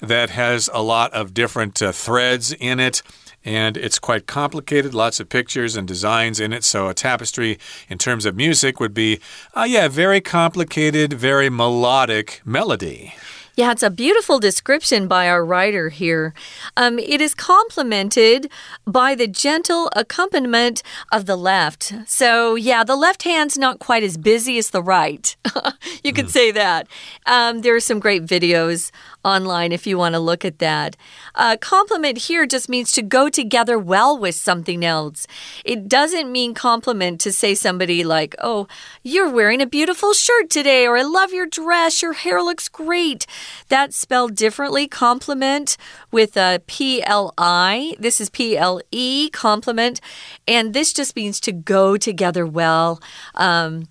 that 0.00 0.30
has 0.30 0.68
a 0.72 0.82
lot 0.82 1.12
of 1.12 1.34
different 1.34 1.80
uh, 1.80 1.92
threads 1.92 2.52
in 2.52 2.80
it 2.80 3.02
and 3.44 3.76
it's 3.76 3.98
quite 3.98 4.26
complicated. 4.26 4.94
Lots 4.94 5.20
of 5.20 5.28
pictures 5.28 5.76
and 5.76 5.86
designs 5.86 6.40
in 6.40 6.52
it. 6.52 6.64
So, 6.64 6.88
a 6.88 6.94
tapestry 6.94 7.58
in 7.88 7.98
terms 7.98 8.24
of 8.24 8.36
music 8.36 8.80
would 8.80 8.94
be, 8.94 9.20
uh, 9.54 9.66
yeah, 9.68 9.88
very 9.88 10.20
complicated, 10.20 11.12
very 11.12 11.50
melodic 11.50 12.40
melody. 12.44 13.14
Yeah, 13.54 13.72
it's 13.72 13.82
a 13.82 13.90
beautiful 13.90 14.38
description 14.38 15.06
by 15.06 15.28
our 15.28 15.44
writer 15.44 15.90
here. 15.90 16.32
Um, 16.74 16.98
it 16.98 17.20
is 17.20 17.34
complemented 17.34 18.50
by 18.86 19.14
the 19.14 19.26
gentle 19.26 19.90
accompaniment 19.94 20.82
of 21.12 21.26
the 21.26 21.36
left. 21.36 21.92
So, 22.06 22.54
yeah, 22.54 22.82
the 22.82 22.96
left 22.96 23.24
hand's 23.24 23.58
not 23.58 23.78
quite 23.78 24.02
as 24.02 24.16
busy 24.16 24.56
as 24.56 24.70
the 24.70 24.82
right. 24.82 25.36
you 26.02 26.14
could 26.14 26.26
mm. 26.26 26.30
say 26.30 26.50
that. 26.52 26.88
Um, 27.26 27.60
there 27.60 27.76
are 27.76 27.80
some 27.80 28.00
great 28.00 28.24
videos 28.24 28.90
online 29.22 29.70
if 29.70 29.86
you 29.86 29.98
want 29.98 30.14
to 30.14 30.18
look 30.18 30.46
at 30.46 30.58
that. 30.58 30.96
Uh, 31.34 31.58
complement 31.60 32.18
here 32.18 32.46
just 32.46 32.70
means 32.70 32.90
to 32.92 33.02
go 33.02 33.28
together 33.28 33.78
well 33.78 34.16
with 34.16 34.34
something 34.34 34.82
else. 34.82 35.26
It 35.64 35.88
doesn't 35.88 36.32
mean 36.32 36.54
compliment 36.54 37.20
to 37.20 37.32
say 37.32 37.54
somebody 37.54 38.02
like, 38.02 38.34
oh, 38.38 38.66
you're 39.02 39.30
wearing 39.30 39.60
a 39.60 39.66
beautiful 39.66 40.14
shirt 40.14 40.48
today, 40.48 40.86
or 40.86 40.96
I 40.96 41.02
love 41.02 41.32
your 41.32 41.46
dress, 41.46 42.00
your 42.00 42.14
hair 42.14 42.42
looks 42.42 42.68
great. 42.68 43.26
That's 43.68 43.96
spelled 43.96 44.34
differently. 44.34 44.86
Compliment 44.88 45.76
with 46.10 46.36
a 46.36 46.60
P 46.66 47.02
L 47.02 47.32
I. 47.38 47.96
This 47.98 48.20
is 48.20 48.30
P 48.30 48.56
L 48.56 48.80
E, 48.90 49.30
complement. 49.30 50.00
And 50.46 50.74
this 50.74 50.92
just 50.92 51.16
means 51.16 51.40
to 51.40 51.52
go 51.52 51.96
together 51.96 52.46
well. 52.46 53.00
Um, 53.34 53.88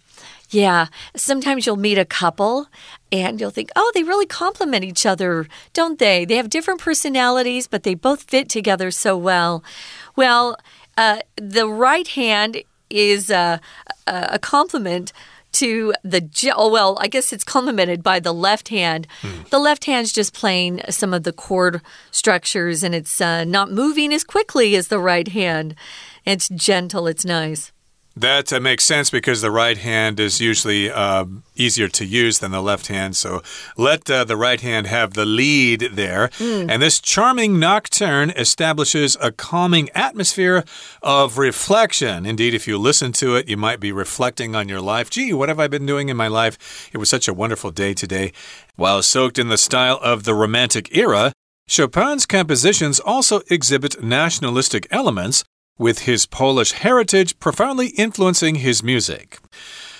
yeah, 0.50 0.88
sometimes 1.16 1.66
you'll 1.66 1.78
meet 1.78 1.98
a 1.98 2.06
couple 2.06 2.68
and 3.12 3.40
you'll 3.40 3.52
think, 3.52 3.72
oh, 3.76 3.92
they 3.94 4.04
really 4.04 4.26
complement 4.26 4.84
each 4.84 5.06
other, 5.06 5.48
don't 5.74 5.98
they? 5.98 6.26
They 6.26 6.36
have 6.36 6.50
different 6.50 6.82
personalities, 6.82 7.68
but 7.68 7.84
they 7.84 7.96
both 7.96 8.24
fit 8.24 8.50
together 8.50 8.92
so 8.92 9.18
well. 9.18 9.64
Well, 10.16 10.58
uh, 10.98 11.20
the 11.38 11.68
right 11.70 12.08
hand 12.08 12.64
is 12.90 13.30
a 13.30 13.62
complement 14.42 15.14
to 15.54 15.94
the 16.04 16.54
oh 16.56 16.70
well 16.70 16.98
i 17.00 17.08
guess 17.08 17.34
it's 17.34 17.44
complemented 17.44 18.04
by 18.04 18.20
the 18.20 18.34
left 18.34 18.70
hand. 18.70 19.08
Hmm. 19.22 19.42
the 19.50 19.60
left 19.60 19.86
hand's 19.86 20.12
just 20.12 20.34
playing 20.34 20.82
some 20.90 21.14
of 21.14 21.24
the 21.24 21.34
chord 21.34 21.82
structures 22.12 22.84
and 22.84 22.96
it's 22.96 23.20
uh, 23.22 23.44
not 23.44 23.72
moving 23.72 24.14
as 24.14 24.24
quickly 24.24 24.76
as 24.76 24.88
the 24.88 25.00
right 25.00 25.28
hand. 25.28 25.76
It's 26.26 26.50
gentle. 26.50 27.08
It's 27.08 27.26
nice 27.26 27.72
that 28.16 28.52
uh, 28.52 28.60
makes 28.60 28.84
sense 28.84 29.10
because 29.10 29.42
the 29.42 29.52
right 29.52 29.78
hand 29.78 30.20
is 30.20 30.42
usually 30.42 30.92
uh, 30.92 31.26
easier 31.56 31.88
to 31.88 32.06
use 32.06 32.40
than 32.40 32.52
the 32.52 32.62
left 32.62 32.88
hand. 32.88 33.16
So 33.16 33.42
let 33.78 34.10
uh, 34.10 34.26
the 34.26 34.36
right 34.36 34.60
hand 34.60 34.88
have 34.88 35.14
the 35.14 35.26
lead 35.26 35.92
there. 35.94 36.28
Mm. 36.40 36.70
And 36.70 36.82
this 36.82 37.00
charming 37.00 37.60
nocturne 37.60 38.32
establishes 38.32 39.16
a 39.22 39.32
calming 39.32 39.90
atmosphere 39.92 40.66
of 41.02 41.38
reflection. 41.38 42.26
Indeed, 42.26 42.54
if 42.54 42.68
you 42.68 42.78
listen 42.78 43.14
to 43.14 43.36
it, 43.36 43.48
you 43.48 43.58
might 43.58 43.80
be 43.80 43.92
reflecting 43.92 44.56
on 44.56 44.68
your 44.68 44.82
life. 44.82 45.10
Gee, 45.10 45.34
what 45.34 45.50
have 45.50 45.60
I 45.60 45.68
been 45.68 45.86
doing 45.86 46.10
in 46.10 46.18
my 46.18 46.28
life? 46.28 46.90
It 46.94 46.98
was 46.98 47.10
such 47.10 47.28
a 47.28 47.34
wonderful 47.34 47.72
day 47.72 47.94
today. 47.94 48.34
While 48.76 49.02
soaked 49.04 49.40
in 49.40 49.48
the 49.48 49.58
style 49.58 50.00
of 50.02 50.26
the 50.26 50.34
Romantic 50.34 50.96
era, 50.96 51.32
Chopin's 51.68 52.26
compositions 52.26 53.00
also 53.00 53.42
exhibit 53.50 54.04
nationalistic 54.04 54.88
elements 54.92 55.46
with 55.82 56.00
his 56.00 56.28
Polish 56.28 56.74
heritage 56.74 57.40
profoundly 57.40 57.88
influencing 57.98 58.56
his 58.56 58.84
music. 58.84 59.40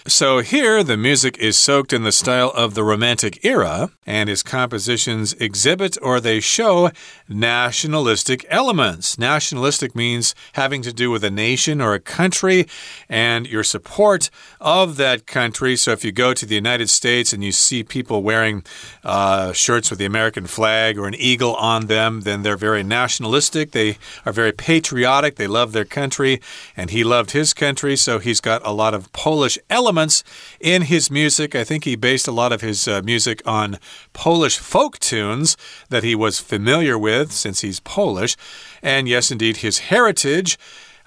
So 0.08 0.40
here, 0.40 0.84
the 0.84 0.98
music 0.98 1.38
is 1.38 1.60
soaked 1.60 1.94
in 1.94 2.02
the 2.02 2.12
style 2.12 2.52
of 2.56 2.74
the 2.74 2.84
Romantic 2.84 3.46
era, 3.46 3.92
and 4.04 4.30
his 4.30 4.42
compositions 4.42 5.34
exhibit 5.34 5.96
or 6.02 6.20
they 6.20 6.40
show 6.40 6.90
nationalistic 7.30 8.44
elements. 8.50 9.20
Nationalistic 9.20 9.96
means 9.96 10.34
having 10.54 10.82
to 10.82 10.92
do 10.92 11.12
with 11.12 11.24
a 11.24 11.30
nation 11.30 11.80
or 11.82 11.94
a 11.94 12.00
country 12.00 12.66
and 13.10 13.48
your 13.48 13.64
support 13.64 14.32
of 14.60 14.98
that 14.98 15.28
country. 15.28 15.76
So 15.76 15.92
if 15.92 16.04
you 16.04 16.12
go 16.12 16.34
to 16.34 16.48
the 16.48 16.56
United 16.56 16.90
States 16.90 17.32
and 17.32 17.44
you 17.44 17.52
see 17.52 17.84
people 17.84 18.24
wearing 18.24 18.64
uh, 19.04 19.54
shirts 19.54 19.92
with 19.92 20.00
the 20.00 20.06
American 20.06 20.48
flag 20.48 20.98
or 20.98 21.06
an 21.06 21.16
eagle 21.16 21.54
on 21.56 21.86
them, 21.86 22.22
then 22.22 22.42
they're 22.42 22.58
very 22.58 22.82
nationalistic. 22.82 23.70
They 23.70 24.00
are 24.26 24.34
very 24.34 24.52
patriotic. 24.52 25.36
They 25.36 25.48
love 25.48 25.74
their 25.74 25.86
country, 25.86 26.42
and 26.76 26.90
he 26.90 27.04
loved 27.04 27.32
his 27.32 27.54
country, 27.54 27.96
so 27.96 28.18
he's 28.18 28.42
got 28.42 28.66
a 28.66 28.72
lot 28.72 28.96
of 28.96 29.14
Polish 29.14 29.60
elements 29.70 29.91
elements 29.92 30.24
in 30.62 30.84
his 30.84 31.12
music. 31.12 31.54
I 31.54 31.66
think 31.66 31.84
he 31.84 31.98
based 31.98 32.26
a 32.26 32.32
lot 32.32 32.54
of 32.54 32.62
his 32.62 32.88
uh, 32.88 33.02
music 33.04 33.42
on 33.46 33.78
Polish 34.14 34.58
folk 34.58 34.98
tunes 35.00 35.58
that 35.90 36.02
he 36.02 36.16
was 36.16 36.40
familiar 36.40 36.98
with 36.98 37.34
since 37.34 37.60
he's 37.60 37.82
Polish. 37.82 38.38
And 38.82 39.06
yes, 39.06 39.32
indeed, 39.32 39.58
his 39.58 39.80
heritage. 39.92 40.58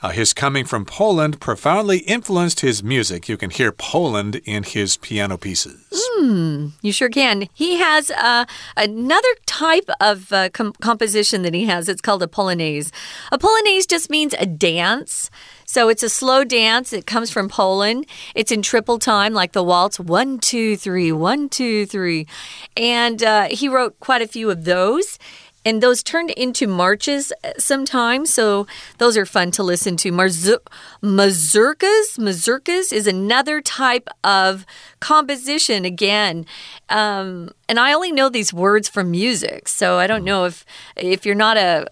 Uh, 0.03 0.11
his 0.11 0.33
coming 0.33 0.65
from 0.65 0.85
Poland 0.85 1.41
profoundly 1.41 1.99
influenced 1.99 2.61
his 2.61 2.83
music. 2.83 3.29
You 3.29 3.37
can 3.37 3.51
hear 3.51 3.73
Poland 3.73 4.37
in 4.45 4.63
his 4.63 4.97
piano 4.97 5.37
pieces. 5.37 5.81
Hmm, 5.93 6.69
you 6.83 6.93
sure 6.93 7.09
can. 7.09 7.49
He 7.55 7.77
has 7.77 8.11
uh, 8.11 8.45
another 8.77 9.35
type 9.47 9.89
of 10.01 10.33
uh, 10.33 10.51
com 10.51 10.73
composition 10.81 11.43
that 11.43 11.55
he 11.55 11.65
has. 11.67 11.89
It's 11.89 12.01
called 12.01 12.23
a 12.23 12.27
polonaise. 12.27 12.91
A 13.33 13.39
polonaise 13.39 13.87
just 13.89 14.11
means 14.11 14.35
a 14.39 14.47
dance. 14.47 15.31
So 15.67 15.89
it's 15.89 16.03
a 16.03 16.09
slow 16.11 16.45
dance. 16.45 16.93
It 16.93 17.07
comes 17.07 17.31
from 17.31 17.49
Poland. 17.49 18.07
It's 18.35 18.53
in 18.53 18.63
triple 18.63 18.99
time, 18.99 19.33
like 19.33 19.53
the 19.53 19.65
waltz 19.65 19.99
one, 19.99 20.39
two, 20.39 20.77
three, 20.77 21.11
one, 21.11 21.49
two, 21.49 21.87
three. 21.87 22.27
And 22.77 23.23
uh, 23.23 23.49
he 23.51 23.69
wrote 23.69 23.99
quite 23.99 24.23
a 24.23 24.29
few 24.29 24.51
of 24.51 24.65
those 24.65 25.19
and 25.65 25.83
those 25.83 26.03
turned 26.03 26.31
into 26.31 26.67
marches 26.67 27.33
uh, 27.43 27.53
sometimes. 27.59 28.33
So 28.33 28.67
those 28.99 29.17
are 29.17 29.27
fun 29.27 29.51
to 29.53 29.63
listen 29.63 29.97
to. 29.99 30.13
Mazurkas, 30.13 30.59
mazurkas 32.19 32.93
is 32.93 33.07
another 33.07 33.61
type 33.61 34.09
of 34.23 34.67
composition 35.01 35.85
again. 35.85 36.47
Um, 36.89 37.51
and 37.69 37.79
I 37.79 37.93
only 37.93 38.13
know 38.13 38.29
these 38.29 38.53
words 38.53 38.89
from 38.89 39.11
music, 39.11 39.69
so 39.69 39.99
I 39.99 40.07
don't 40.07 40.25
know 40.25 40.45
if 40.45 40.65
if 40.97 41.25
you're 41.25 41.35
not 41.35 41.57
a 41.57 41.87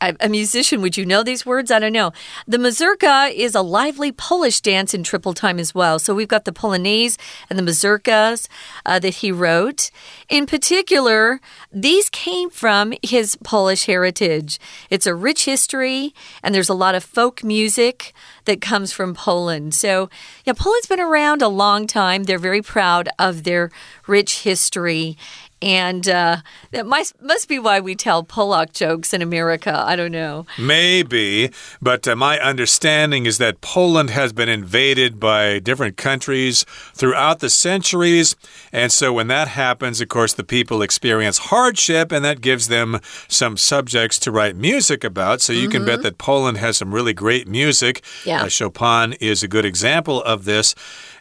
a 0.00 0.28
musician, 0.28 0.80
would 0.80 0.96
you 0.96 1.04
know 1.04 1.22
these 1.22 1.44
words? 1.44 1.70
I 1.70 1.78
don't 1.78 1.92
know. 1.92 2.12
The 2.46 2.58
mazurka 2.58 3.30
is 3.34 3.54
a 3.54 3.62
lively 3.62 4.12
Polish 4.12 4.60
dance 4.60 4.94
in 4.94 5.02
triple 5.02 5.34
time 5.34 5.58
as 5.58 5.74
well. 5.74 5.98
So 5.98 6.14
we've 6.14 6.28
got 6.28 6.44
the 6.44 6.52
Polonaise 6.52 7.18
and 7.50 7.58
the 7.58 7.62
mazurkas 7.62 8.48
uh, 8.86 8.98
that 9.00 9.16
he 9.16 9.32
wrote. 9.32 9.90
In 10.28 10.46
particular, 10.46 11.40
these 11.72 12.08
came 12.10 12.50
from 12.50 12.94
his 13.02 13.36
Polish 13.42 13.86
heritage. 13.86 14.60
It's 14.90 15.06
a 15.06 15.14
rich 15.14 15.44
history, 15.44 16.14
and 16.42 16.54
there's 16.54 16.68
a 16.68 16.74
lot 16.74 16.94
of 16.94 17.02
folk 17.02 17.42
music 17.42 18.12
that 18.44 18.60
comes 18.60 18.92
from 18.92 19.14
Poland. 19.14 19.74
So, 19.74 20.08
yeah, 20.44 20.54
Poland's 20.56 20.86
been 20.86 21.00
around 21.00 21.42
a 21.42 21.48
long 21.48 21.86
time. 21.86 22.24
They're 22.24 22.38
very 22.38 22.62
proud 22.62 23.08
of 23.18 23.42
their 23.44 23.70
rich 24.06 24.42
history. 24.42 25.16
And 25.60 26.08
uh, 26.08 26.38
that 26.70 26.86
must, 26.86 27.20
must 27.20 27.48
be 27.48 27.58
why 27.58 27.80
we 27.80 27.94
tell 27.94 28.22
Polak 28.22 28.72
jokes 28.72 29.12
in 29.12 29.22
America. 29.22 29.76
I 29.76 29.96
don't 29.96 30.12
know. 30.12 30.46
Maybe. 30.56 31.50
But 31.82 32.06
uh, 32.06 32.14
my 32.14 32.38
understanding 32.38 33.26
is 33.26 33.38
that 33.38 33.60
Poland 33.60 34.10
has 34.10 34.32
been 34.32 34.48
invaded 34.48 35.18
by 35.18 35.58
different 35.58 35.96
countries 35.96 36.64
throughout 36.94 37.40
the 37.40 37.50
centuries. 37.50 38.36
And 38.72 38.92
so 38.92 39.12
when 39.12 39.26
that 39.28 39.48
happens, 39.48 40.00
of 40.00 40.08
course, 40.08 40.32
the 40.32 40.44
people 40.44 40.80
experience 40.80 41.38
hardship, 41.38 42.12
and 42.12 42.24
that 42.24 42.40
gives 42.40 42.68
them 42.68 43.00
some 43.26 43.56
subjects 43.56 44.18
to 44.20 44.30
write 44.30 44.54
music 44.54 45.02
about. 45.02 45.40
So 45.40 45.52
you 45.52 45.62
mm 45.62 45.66
-hmm. 45.66 45.72
can 45.72 45.84
bet 45.84 45.94
mm-hmm. 45.94 46.02
that 46.02 46.18
Poland 46.18 46.58
has 46.58 46.76
some 46.76 46.94
really 46.94 47.14
great 47.14 47.48
music. 47.48 48.02
Yeah. 48.24 48.44
Uh, 48.44 48.48
Chopin 48.48 49.14
is 49.20 49.42
a 49.42 49.48
good 49.48 49.64
example 49.64 50.22
of 50.22 50.44
this. 50.44 50.74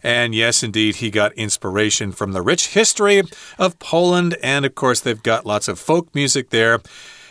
And 0.04 0.36
yes, 0.36 0.64
indeed, 0.64 0.98
he 0.98 1.10
got 1.10 1.34
inspiration 1.34 2.12
from 2.12 2.32
the 2.34 2.42
rich 2.42 2.68
history 2.68 3.24
of 3.58 3.78
Poland. 3.80 4.27
And 4.36 4.66
of 4.66 4.76
course, 4.76 5.00
they've 5.00 5.22
got 5.22 5.46
lots 5.46 5.68
of 5.68 5.80
folk 5.80 6.14
music 6.14 6.50
there. 6.50 6.80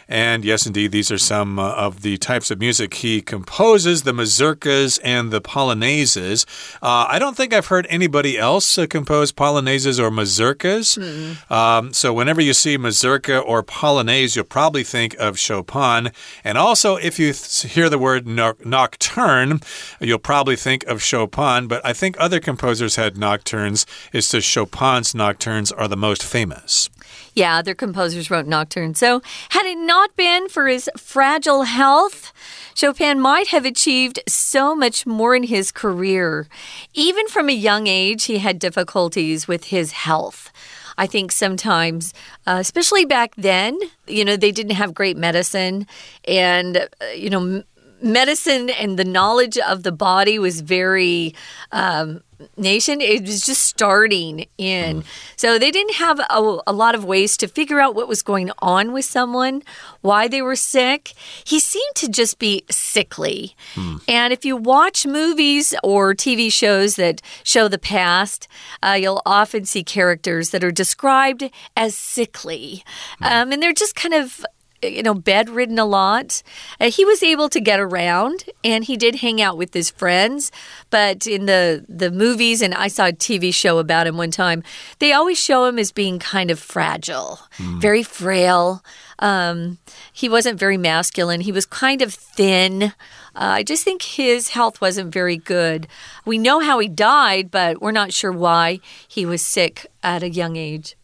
And 0.09 0.45
yes, 0.45 0.67
indeed, 0.67 0.93
these 0.93 1.11
are 1.11 1.19
some 1.19 1.59
uh, 1.59 1.73
of 1.73 2.03
the 2.03 2.17
types 2.17 2.51
of 2.51 2.61
music 2.61 2.95
he 2.95 3.21
composes 3.21 4.03
the 4.03 4.13
mazurkas 4.13 5.01
and 5.03 5.33
the 5.33 5.41
polonaises. 5.41 6.47
Uh, 6.81 7.07
I 7.09 7.19
don't 7.19 7.37
think 7.37 7.53
I've 7.53 7.67
heard 7.67 7.87
anybody 7.91 8.39
else 8.39 8.79
uh, 8.79 8.87
compose 8.87 9.33
polonaises 9.33 9.99
or 9.99 10.11
mazurkas. 10.11 10.97
Mm. 10.97 11.51
Um, 11.51 11.93
so 11.93 12.13
whenever 12.13 12.41
you 12.41 12.53
see 12.53 12.77
mazurka 12.77 13.41
or 13.41 13.63
polonaise, 13.63 14.37
you'll 14.37 14.45
probably 14.45 14.85
think 14.85 15.15
of 15.19 15.39
Chopin. 15.39 16.13
And 16.45 16.57
also, 16.57 16.97
if 16.97 17.19
you 17.19 17.33
hear 17.69 17.89
the 17.89 17.99
word 17.99 18.27
no 18.27 18.55
nocturne, 18.65 19.61
you'll 20.01 20.19
probably 20.19 20.57
think 20.57 20.85
of 20.85 21.03
Chopin. 21.03 21.67
But 21.67 21.85
I 21.85 21.93
think 21.93 22.17
other 22.19 22.39
composers 22.39 22.97
had 22.97 23.17
nocturnes. 23.17 23.87
It's 24.13 24.31
just 24.31 24.47
Chopin's 24.47 25.15
nocturnes 25.15 25.73
are 25.73 25.89
the 25.89 25.97
most 25.97 26.23
famous. 26.23 26.89
Yeah, 27.37 27.59
other 27.59 27.75
composers 27.75 28.31
wrote 28.31 28.47
nocturnes. 28.47 28.99
So, 28.99 29.21
had 29.51 29.67
it 29.67 29.77
not 29.77 30.17
been 30.17 30.49
for 30.49 30.69
his 30.69 30.89
fragile 30.97 31.65
health, 31.65 32.33
Chopin 32.75 33.21
might 33.21 33.49
have 33.49 33.67
achieved 33.67 34.21
so 34.27 34.75
much 34.75 35.05
more 35.05 35.37
in 35.37 35.43
his 35.43 35.71
career. 35.71 36.49
Even 36.95 37.29
from 37.29 37.51
a 37.51 37.53
young 37.53 37.89
age, 37.89 38.25
he 38.25 38.39
had 38.39 38.59
difficulties 38.59 39.47
with 39.47 39.65
his 39.65 39.93
health. 39.93 40.51
I 40.97 41.07
think 41.07 41.31
sometimes, 41.31 42.15
uh, 42.47 42.57
especially 42.59 43.05
back 43.05 43.35
then, 43.37 43.79
you 44.07 44.25
know, 44.25 44.39
they 44.39 44.51
didn't 44.51 44.77
have 44.77 44.95
great 44.95 45.19
medicine. 45.19 45.87
And, 46.27 46.79
uh, 46.79 47.07
you 47.15 47.29
know, 47.29 47.63
medicine 48.03 48.71
and 48.71 48.99
the 48.99 49.05
knowledge 49.05 49.59
of 49.59 49.83
the 49.83 49.93
body 49.93 50.39
was 50.39 50.61
very 50.61 51.35
um, 51.73 52.23
nation 52.57 53.01
it 53.01 53.23
was 53.23 53.47
just 53.47 53.63
starting 53.63 54.47
in 54.59 55.01
mm. 55.01 55.05
so 55.37 55.59
they 55.59 55.71
didn't 55.71 55.95
have 55.95 56.19
a, 56.19 56.59
a, 56.67 56.73
lot 56.73 56.95
of 56.95 57.05
ways 57.05 57.35
to 57.37 57.49
figure 57.49 57.81
out 57.81 57.95
what 57.95 58.09
was 58.09 58.21
going 58.21 58.51
on 58.59 58.93
with 58.93 59.07
someone 59.07 59.63
why 60.03 60.29
they 60.29 60.43
were 60.43 60.57
sick 60.57 61.15
he 61.45 61.59
seemed 61.59 61.95
to 61.95 62.09
just 62.09 62.39
be 62.39 62.63
sickly 62.71 63.57
mm. 63.75 64.01
and 64.07 64.35
if 64.35 64.45
you 64.45 64.55
watch 64.55 65.07
movies 65.07 65.75
or 65.83 66.15
tv 66.15 66.53
shows 66.53 66.97
that 66.97 67.23
show 67.43 67.69
the 67.69 67.79
past 67.79 68.47
uh, 68.83 68.97
you'll 69.01 69.23
often 69.25 69.65
see 69.65 69.83
characters 69.83 70.51
that 70.51 70.63
are 70.63 70.73
described 70.73 71.51
as 71.75 71.97
sickly 71.97 72.85
mm. 73.23 73.31
um, 73.31 73.51
and 73.51 73.63
they're 73.63 73.73
just 73.73 73.95
kind 73.95 74.15
of 74.15 74.45
you 74.93 75.03
know, 75.03 75.15
bedridden 75.15 75.79
a 75.79 75.85
lot. 75.85 76.43
Uh, 76.81 76.91
he 76.91 77.05
was 77.05 77.23
able 77.23 77.49
to 77.49 77.61
get 77.61 77.81
around 77.81 78.45
and 78.65 78.85
he 78.85 78.97
did 78.97 79.17
hang 79.17 79.41
out 79.41 79.57
with 79.57 79.75
his 79.75 79.91
friends. 79.91 80.53
But 80.91 81.27
in 81.27 81.47
the, 81.47 81.85
the 81.89 82.11
movies, 82.11 82.63
and 82.63 82.75
I 82.75 82.89
saw 82.89 83.07
a 83.07 83.13
TV 83.13 83.55
show 83.55 83.79
about 83.79 84.07
him 84.07 84.17
one 84.17 84.31
time, 84.31 84.63
they 84.99 85.13
always 85.13 85.39
show 85.39 85.65
him 85.65 85.79
as 85.79 85.93
being 85.93 86.19
kind 86.19 86.51
of 86.51 86.59
fragile, 86.59 87.41
mm. 87.57 87.81
very 87.81 88.03
frail. 88.03 88.83
Um, 89.19 89.79
he 90.13 90.29
wasn't 90.29 90.59
very 90.59 90.77
masculine. 90.77 91.41
He 91.41 91.53
was 91.53 91.67
kind 91.67 92.03
of 92.03 92.13
thin. 92.13 92.83
Uh, 92.83 92.91
I 93.35 93.63
just 93.63 93.85
think 93.85 94.03
his 94.03 94.51
health 94.51 94.81
wasn't 94.81 95.13
very 95.13 95.37
good. 95.37 95.87
We 96.25 96.39
know 96.39 96.61
how 96.61 96.79
he 96.79 96.89
died, 96.89 97.51
but 97.51 97.81
we're 97.81 97.93
not 97.93 98.13
sure 98.13 98.33
why 98.33 98.81
he 99.07 99.27
was 99.27 99.43
sick 99.43 99.87
at 100.03 100.23
a 100.23 100.31
young 100.31 100.57
age. 100.57 100.97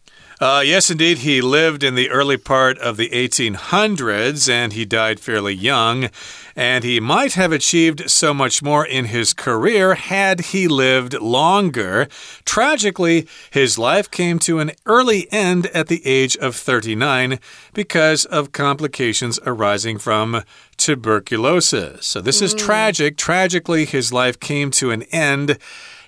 Uh, 0.43 0.61
yes, 0.65 0.89
indeed. 0.89 1.19
He 1.19 1.41
lived 1.41 1.83
in 1.83 1.95
the 1.95 2.09
early 2.09 2.35
part 2.35 2.77
of 2.79 2.97
the 2.97 3.09
1800s 3.09 4.49
and 4.49 4.73
he 4.73 4.83
died 4.83 5.19
fairly 5.19 5.53
young. 5.53 6.09
And 6.55 6.83
he 6.83 6.99
might 6.99 7.33
have 7.33 7.51
achieved 7.51 8.09
so 8.09 8.33
much 8.33 8.61
more 8.61 8.85
in 8.85 9.05
his 9.05 9.33
career 9.33 9.95
had 9.95 10.41
he 10.41 10.67
lived 10.67 11.13
longer. 11.13 12.07
Tragically, 12.45 13.27
his 13.51 13.77
life 13.77 14.11
came 14.11 14.37
to 14.39 14.59
an 14.59 14.71
early 14.85 15.31
end 15.31 15.67
at 15.67 15.87
the 15.87 16.05
age 16.05 16.35
of 16.37 16.55
39 16.55 17.39
because 17.73 18.25
of 18.25 18.51
complications 18.51 19.39
arising 19.45 19.97
from 19.97 20.43
tuberculosis. 20.77 22.05
So 22.05 22.21
this 22.21 22.41
is 22.41 22.53
mm. 22.53 22.59
tragic. 22.59 23.17
Tragically, 23.17 23.85
his 23.85 24.11
life 24.11 24.39
came 24.39 24.71
to 24.71 24.91
an 24.91 25.03
end. 25.03 25.57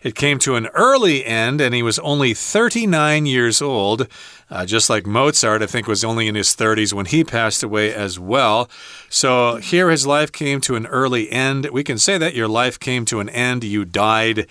It 0.05 0.13
came 0.13 0.37
to 0.39 0.55
an 0.55 0.67
early 0.67 1.25
end, 1.25 1.59
and 1.59 1.73
he 1.73 1.81
was 1.81 1.97
only 1.97 2.35
39 2.35 3.25
years 3.25 3.59
old. 3.59 4.07
Uh, 4.51 4.63
just 4.63 4.87
like 4.87 5.07
Mozart, 5.07 5.63
I 5.63 5.65
think, 5.65 5.87
was 5.87 6.03
only 6.03 6.27
in 6.27 6.35
his 6.35 6.49
30s 6.49 6.93
when 6.93 7.07
he 7.07 7.23
passed 7.23 7.63
away 7.63 7.91
as 7.91 8.19
well. 8.19 8.69
So 9.09 9.55
here 9.55 9.89
his 9.89 10.05
life 10.05 10.31
came 10.31 10.61
to 10.61 10.75
an 10.75 10.85
early 10.85 11.31
end. 11.31 11.65
We 11.71 11.83
can 11.83 11.97
say 11.97 12.19
that 12.19 12.35
your 12.35 12.47
life 12.47 12.79
came 12.79 13.05
to 13.05 13.19
an 13.19 13.29
end, 13.29 13.63
you 13.63 13.83
died. 13.83 14.45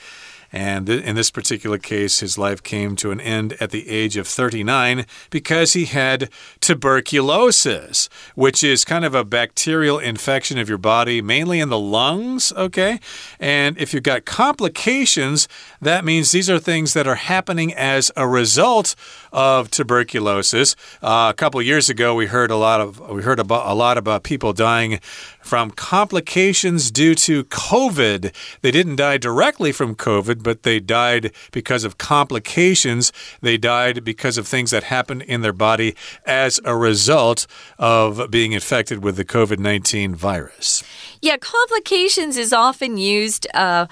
And 0.55 0.88
in 0.88 1.17
this 1.17 1.33
particular 1.33 1.79
case, 1.79 2.21
his 2.21 2.38
life 2.38 2.62
came 2.62 2.95
to 2.97 3.11
an 3.11 3.21
end 3.21 3.55
at 3.59 3.73
the 3.73 3.88
age 3.88 4.17
of 4.17 4.29
39 4.29 5.05
because 5.29 5.73
he 5.73 5.87
had 5.87 6.31
tuberculosis, 6.61 8.09
which 8.37 8.62
is 8.62 8.85
kind 8.85 9.05
of 9.05 9.17
a 9.17 9.25
bacterial 9.25 9.99
infection 9.99 10.57
of 10.57 10.69
your 10.69 10.79
body, 10.79 11.21
mainly 11.21 11.59
in 11.59 11.71
the 11.71 11.79
lungs, 11.79 12.53
okay? 12.53 13.01
And 13.40 13.77
if 13.79 13.93
you've 13.93 14.05
got 14.05 14.27
complications, 14.27 15.49
that 15.83 16.05
means 16.05 16.31
these 16.31 16.49
are 16.49 16.61
things 16.61 16.95
that 16.95 17.09
are 17.09 17.17
happening 17.17 17.75
as 17.75 18.12
a 18.17 18.29
result 18.29 18.95
of 19.33 19.73
tuberculosis. 19.73 20.77
Uh, 21.03 21.33
a 21.33 21.35
couple 21.37 21.61
years 21.62 21.90
ago, 21.90 22.14
we 22.14 22.27
heard 22.27 22.53
a 22.53 22.57
lot 22.57 22.81
of 22.81 23.01
we 23.11 23.23
heard 23.23 23.40
about 23.40 23.67
a 23.67 23.75
lot 23.75 23.99
about 23.99 24.23
people 24.23 24.53
dying 24.53 25.01
from 25.43 25.73
complications 25.73 26.93
due 26.93 27.17
to 27.17 27.43
COVID. 27.45 28.33
They 28.62 28.71
didn't 28.71 28.97
die 28.97 29.19
directly 29.19 29.73
from 29.73 29.97
COVID, 29.97 30.43
but 30.44 30.62
they 30.62 30.78
died 30.78 31.33
because 31.50 31.83
of 31.83 31.98
complications. 31.98 33.12
They 33.40 33.57
died 33.57 34.04
because 34.04 34.38
of 34.38 34.46
things 34.46 34.70
that 34.70 34.85
happened 34.85 35.22
in 35.22 35.40
their 35.40 35.52
body 35.52 35.96
as 36.24 36.61
a 36.64 36.76
result 36.76 37.48
of 37.78 38.30
being 38.30 38.52
infected 38.52 39.02
with 39.02 39.16
the 39.16 39.24
COVID 39.24 39.59
19 39.59 40.14
virus. 40.14 40.85
Yeah, 41.20 41.38
complications 41.38 42.37
is 42.37 42.52
often 42.52 42.96
used 42.96 43.48
uh, 43.54 43.87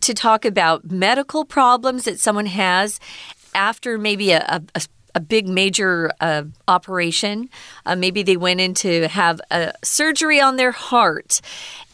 to 0.00 0.14
talk 0.14 0.44
about 0.44 0.90
medical 0.90 1.44
problems 1.44 2.04
that 2.04 2.20
someone 2.20 2.46
has 2.46 3.00
after 3.54 3.98
maybe 3.98 4.30
a, 4.32 4.62
a, 4.74 4.82
a 5.14 5.20
big 5.20 5.48
major 5.48 6.12
uh, 6.20 6.44
operation. 6.68 7.48
Uh, 7.86 7.96
maybe 7.96 8.22
they 8.22 8.36
went 8.36 8.60
in 8.60 8.74
to 8.74 9.08
have 9.08 9.40
a 9.50 9.72
surgery 9.82 10.40
on 10.40 10.56
their 10.56 10.72
heart. 10.72 11.40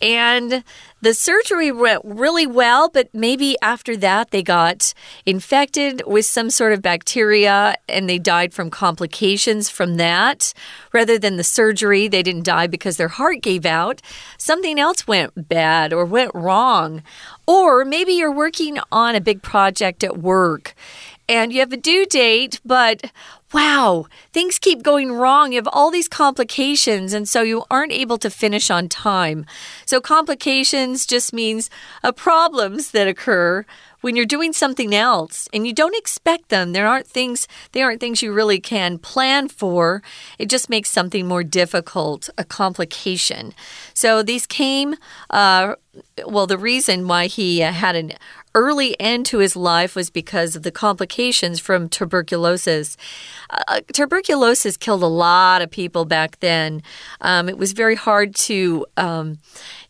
And 0.02 0.64
the 1.02 1.14
surgery 1.14 1.72
went 1.72 2.00
really 2.04 2.46
well, 2.46 2.88
but 2.88 3.08
maybe 3.12 3.56
after 3.60 3.96
that 3.96 4.30
they 4.30 4.42
got 4.42 4.94
infected 5.26 6.02
with 6.06 6.24
some 6.24 6.48
sort 6.48 6.72
of 6.72 6.80
bacteria 6.80 7.74
and 7.88 8.08
they 8.08 8.18
died 8.18 8.54
from 8.54 8.70
complications 8.70 9.68
from 9.68 9.96
that. 9.96 10.54
Rather 10.92 11.18
than 11.18 11.36
the 11.36 11.44
surgery, 11.44 12.06
they 12.06 12.22
didn't 12.22 12.44
die 12.44 12.68
because 12.68 12.96
their 12.96 13.08
heart 13.08 13.42
gave 13.42 13.66
out. 13.66 14.00
Something 14.38 14.78
else 14.78 15.06
went 15.06 15.48
bad 15.48 15.92
or 15.92 16.04
went 16.04 16.30
wrong. 16.34 17.02
Or 17.48 17.84
maybe 17.84 18.12
you're 18.12 18.32
working 18.32 18.78
on 18.92 19.16
a 19.16 19.20
big 19.20 19.42
project 19.42 20.04
at 20.04 20.18
work 20.18 20.74
and 21.28 21.52
you 21.52 21.60
have 21.60 21.72
a 21.72 21.76
due 21.76 22.06
date, 22.06 22.60
but 22.64 23.10
wow, 23.52 24.06
things 24.32 24.58
keep 24.58 24.82
going 24.82 25.12
wrong. 25.12 25.52
You 25.52 25.56
have 25.56 25.68
all 25.72 25.90
these 25.90 26.08
complications, 26.08 27.12
and 27.12 27.28
so 27.28 27.42
you 27.42 27.64
aren't 27.70 27.92
able 27.92 28.18
to 28.18 28.30
finish 28.30 28.70
on 28.70 28.88
time. 28.88 29.46
So, 29.86 30.00
complications 30.00 31.06
just 31.06 31.32
means 31.32 31.70
uh, 32.02 32.12
problems 32.12 32.90
that 32.92 33.08
occur 33.08 33.64
when 34.02 34.16
you're 34.16 34.26
doing 34.26 34.52
something 34.52 34.94
else 34.94 35.48
and 35.52 35.66
you 35.66 35.72
don't 35.72 35.96
expect 35.96 36.48
them 36.48 36.72
there 36.72 36.86
aren't 36.86 37.06
things 37.06 37.48
they 37.70 37.80
aren't 37.80 38.00
things 38.00 38.20
you 38.20 38.32
really 38.32 38.60
can 38.60 38.98
plan 38.98 39.48
for 39.48 40.02
it 40.38 40.50
just 40.50 40.68
makes 40.68 40.90
something 40.90 41.26
more 41.26 41.44
difficult 41.44 42.28
a 42.36 42.44
complication 42.44 43.54
so 43.94 44.22
these 44.22 44.44
came 44.44 44.96
uh, 45.30 45.76
well 46.26 46.46
the 46.46 46.58
reason 46.58 47.06
why 47.08 47.26
he 47.26 47.62
uh, 47.62 47.72
had 47.72 47.96
an 47.96 48.12
early 48.54 48.98
end 49.00 49.26
to 49.26 49.38
his 49.38 49.56
life 49.56 49.94
was 49.94 50.10
because 50.10 50.56
of 50.56 50.62
the 50.62 50.70
complications 50.70 51.60
from 51.60 51.88
tuberculosis. 51.88 52.96
Uh, 53.50 53.80
tuberculosis 53.92 54.76
killed 54.76 55.02
a 55.02 55.06
lot 55.06 55.62
of 55.62 55.70
people 55.70 56.04
back 56.04 56.38
then. 56.40 56.82
Um, 57.20 57.48
it 57.48 57.58
was 57.58 57.72
very 57.72 57.94
hard 57.94 58.34
to 58.36 58.86
um, 58.96 59.38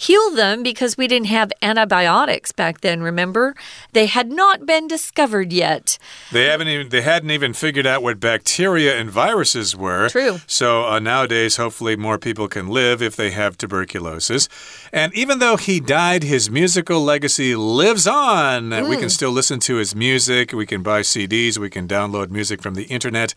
heal 0.02 0.30
them 0.32 0.62
because 0.62 0.96
we 0.96 1.06
didn't 1.06 1.28
have 1.28 1.52
antibiotics 1.62 2.52
back 2.52 2.80
then. 2.80 3.02
Remember, 3.02 3.54
they 3.92 4.06
had 4.06 4.30
not 4.30 4.66
been 4.66 4.88
discovered 4.88 5.52
yet. 5.52 5.98
They 6.32 6.46
haven't 6.46 6.68
even 6.68 6.88
they 6.88 7.02
hadn't 7.02 7.30
even 7.30 7.52
figured 7.52 7.86
out 7.86 8.02
what 8.02 8.18
bacteria 8.20 8.98
and 8.98 9.10
viruses 9.10 9.76
were. 9.76 10.08
True. 10.08 10.40
So 10.46 10.86
uh, 10.86 10.98
nowadays, 10.98 11.56
hopefully, 11.56 11.96
more 11.96 12.18
people 12.18 12.48
can 12.48 12.68
live 12.68 13.00
if 13.00 13.16
they 13.16 13.30
have 13.30 13.56
tuberculosis. 13.56 14.48
And 14.92 15.14
even 15.14 15.38
though 15.38 15.56
he 15.56 15.80
died, 15.80 16.22
his 16.24 16.50
musical 16.50 17.00
legacy 17.02 17.54
lives 17.54 18.06
on. 18.06 18.70
Mm. 18.70 18.88
We 18.88 18.96
can 18.96 19.06
mm. 19.06 19.10
still 19.10 19.30
listen 19.30 19.60
to 19.60 19.76
his 19.76 19.94
music. 19.94 20.52
We 20.52 20.66
can 20.66 20.82
buy 20.82 21.02
CDs. 21.02 21.58
We 21.58 21.70
can 21.70 21.86
download 21.86 22.30
music 22.30 22.60
from 22.60 22.74
the 22.74 22.84
internet. 22.84 23.34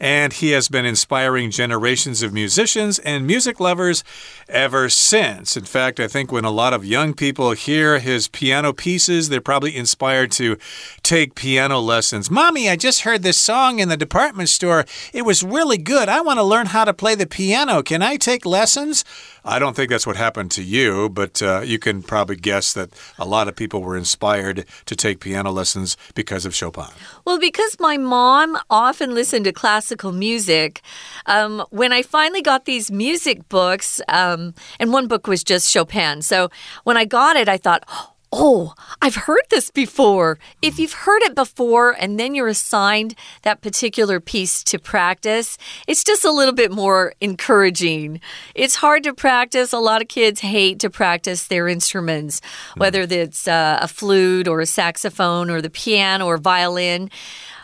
And 0.00 0.32
he 0.32 0.50
has 0.50 0.68
been 0.68 0.84
inspiring 0.84 1.50
generations 1.50 2.22
of 2.22 2.32
musicians 2.32 2.98
and 3.00 3.26
music 3.26 3.60
lovers 3.60 4.04
ever 4.48 4.88
since. 4.88 5.56
In 5.56 5.64
fact, 5.64 6.00
I 6.00 6.08
think 6.08 6.30
when 6.30 6.44
a 6.44 6.50
lot 6.50 6.72
of 6.72 6.84
young 6.84 7.14
people 7.14 7.52
hear 7.52 7.98
his 7.98 8.28
piano 8.28 8.72
pieces, 8.72 9.28
they're 9.28 9.40
probably 9.40 9.76
inspired 9.76 10.30
to 10.32 10.56
take 11.02 11.34
piano 11.34 11.80
lessons. 11.80 12.30
Mommy, 12.30 12.68
I 12.68 12.76
just 12.76 13.02
heard 13.02 13.22
this 13.22 13.38
song 13.38 13.78
in 13.78 13.88
the 13.88 13.96
department 13.96 14.48
store. 14.48 14.84
It 15.12 15.22
was 15.22 15.42
really 15.42 15.78
good. 15.78 16.08
I 16.08 16.20
want 16.20 16.38
to 16.38 16.44
learn 16.44 16.66
how 16.66 16.84
to 16.84 16.94
play 16.94 17.14
the 17.14 17.26
piano. 17.26 17.82
Can 17.82 18.02
I 18.02 18.16
take 18.16 18.46
lessons? 18.46 19.04
I 19.48 19.58
don't 19.58 19.74
think 19.74 19.88
that's 19.88 20.06
what 20.06 20.16
happened 20.16 20.50
to 20.52 20.62
you, 20.62 21.08
but 21.08 21.40
uh, 21.40 21.62
you 21.64 21.78
can 21.78 22.02
probably 22.02 22.36
guess 22.36 22.74
that 22.74 22.90
a 23.18 23.24
lot 23.24 23.48
of 23.48 23.56
people 23.56 23.80
were 23.80 23.96
inspired 23.96 24.66
to 24.84 24.94
take 24.94 25.20
piano 25.20 25.50
lessons 25.50 25.96
because 26.14 26.44
of 26.44 26.54
Chopin. 26.54 26.84
Well, 27.24 27.38
because 27.38 27.76
my 27.80 27.96
mom 27.96 28.58
often 28.68 29.14
listened 29.14 29.46
to 29.46 29.52
classical 29.52 30.12
music, 30.12 30.82
um, 31.24 31.64
when 31.70 31.94
I 31.94 32.02
finally 32.02 32.42
got 32.42 32.66
these 32.66 32.90
music 32.90 33.48
books, 33.48 34.02
um, 34.08 34.54
and 34.78 34.92
one 34.92 35.08
book 35.08 35.26
was 35.26 35.42
just 35.42 35.70
Chopin. 35.70 36.20
So 36.20 36.50
when 36.84 36.98
I 36.98 37.06
got 37.06 37.36
it, 37.36 37.48
I 37.48 37.56
thought, 37.56 37.84
oh, 37.88 38.12
Oh, 38.30 38.74
I've 39.00 39.14
heard 39.14 39.44
this 39.48 39.70
before. 39.70 40.38
If 40.60 40.78
you've 40.78 40.92
heard 40.92 41.22
it 41.22 41.34
before 41.34 41.92
and 41.92 42.20
then 42.20 42.34
you're 42.34 42.48
assigned 42.48 43.14
that 43.42 43.62
particular 43.62 44.20
piece 44.20 44.62
to 44.64 44.78
practice, 44.78 45.56
it's 45.86 46.04
just 46.04 46.26
a 46.26 46.30
little 46.30 46.52
bit 46.52 46.70
more 46.70 47.14
encouraging. 47.22 48.20
It's 48.54 48.76
hard 48.76 49.04
to 49.04 49.14
practice. 49.14 49.72
A 49.72 49.78
lot 49.78 50.02
of 50.02 50.08
kids 50.08 50.40
hate 50.40 50.78
to 50.80 50.90
practice 50.90 51.46
their 51.46 51.68
instruments, 51.68 52.42
whether 52.76 53.02
it's 53.02 53.48
uh, 53.48 53.78
a 53.80 53.88
flute 53.88 54.46
or 54.46 54.60
a 54.60 54.66
saxophone 54.66 55.48
or 55.48 55.62
the 55.62 55.70
piano 55.70 56.26
or 56.26 56.36
violin. 56.36 57.10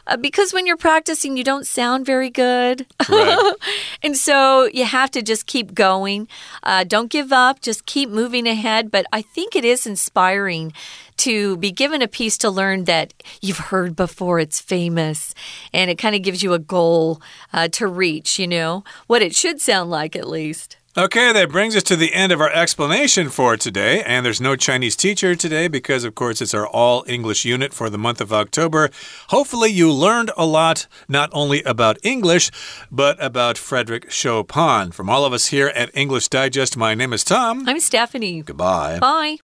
Uh, 0.07 0.17
because 0.17 0.53
when 0.53 0.67
you're 0.67 0.77
practicing, 0.77 1.37
you 1.37 1.45
don't 1.45 1.67
sound 1.67 2.07
very 2.07 2.31
good. 2.31 2.87
Right. 3.09 3.55
and 4.03 4.17
so 4.17 4.69
you 4.73 4.85
have 4.85 5.11
to 5.12 5.23
just 5.23 5.47
keep 5.47 5.75
going. 5.75 6.29
Uh, 6.62 6.85
don't 6.85 7.11
give 7.11 7.33
up, 7.33 7.61
just 7.61 7.87
keep 7.87 8.11
moving 8.11 8.47
ahead. 8.47 8.90
But 8.90 9.07
I 9.12 9.23
think 9.23 9.57
it 9.57 9.64
is 9.64 9.87
inspiring 9.87 10.73
to 11.19 11.57
be 11.59 11.71
given 11.71 12.03
a 12.03 12.09
piece 12.09 12.37
to 12.38 12.51
learn 12.51 12.85
that 12.85 13.14
you've 13.40 13.59
heard 13.59 13.95
before, 13.95 14.40
it's 14.40 14.61
famous, 14.61 15.35
and 15.73 15.90
it 15.90 15.97
kind 15.97 16.14
of 16.14 16.23
gives 16.23 16.43
you 16.43 16.53
a 16.53 16.59
goal 16.59 17.21
uh, 17.53 17.69
to 17.69 17.87
reach, 17.87 18.38
you 18.38 18.47
know, 18.47 18.85
what 19.07 19.23
it 19.23 19.35
should 19.35 19.61
sound 19.61 19.90
like 19.90 20.17
at 20.17 20.29
least. 20.29 20.77
Okay, 20.96 21.33
that 21.33 21.50
brings 21.50 21.74
us 21.74 21.83
to 21.85 21.96
the 21.96 22.14
end 22.14 22.30
of 22.30 22.40
our 22.40 22.52
explanation 22.52 23.28
for 23.28 23.57
today. 23.57 24.00
And 24.04 24.24
there's 24.24 24.40
no 24.40 24.54
Chinese 24.54 24.94
teacher 24.94 25.35
today 25.35 25.66
because, 25.66 26.04
of 26.04 26.14
course, 26.14 26.40
it's 26.40 26.54
our 26.54 26.68
all 26.68 27.04
English 27.09 27.44
unit 27.44 27.74
for 27.74 27.90
the 27.90 27.98
month 27.98 28.20
of 28.20 28.33
October. 28.33 28.90
Hopefully, 29.30 29.70
you 29.70 29.90
learned 29.90 30.30
a 30.37 30.46
lot, 30.46 30.87
not 31.09 31.30
only 31.33 31.64
about 31.64 31.98
English, 32.04 32.52
but 32.92 33.20
about 33.20 33.59
Frederick 33.59 34.09
Chopin. 34.09 34.92
From 34.92 35.11
all 35.11 35.24
of 35.24 35.33
us 35.33 35.46
here 35.46 35.66
at 35.74 35.90
English 35.94 36.28
Digest, 36.28 36.76
my 36.76 36.94
name 36.94 37.12
is 37.12 37.24
Tom. 37.24 37.68
I'm 37.68 37.80
Stephanie. 37.80 38.42
Goodbye. 38.42 39.00
Bye. 39.00 39.38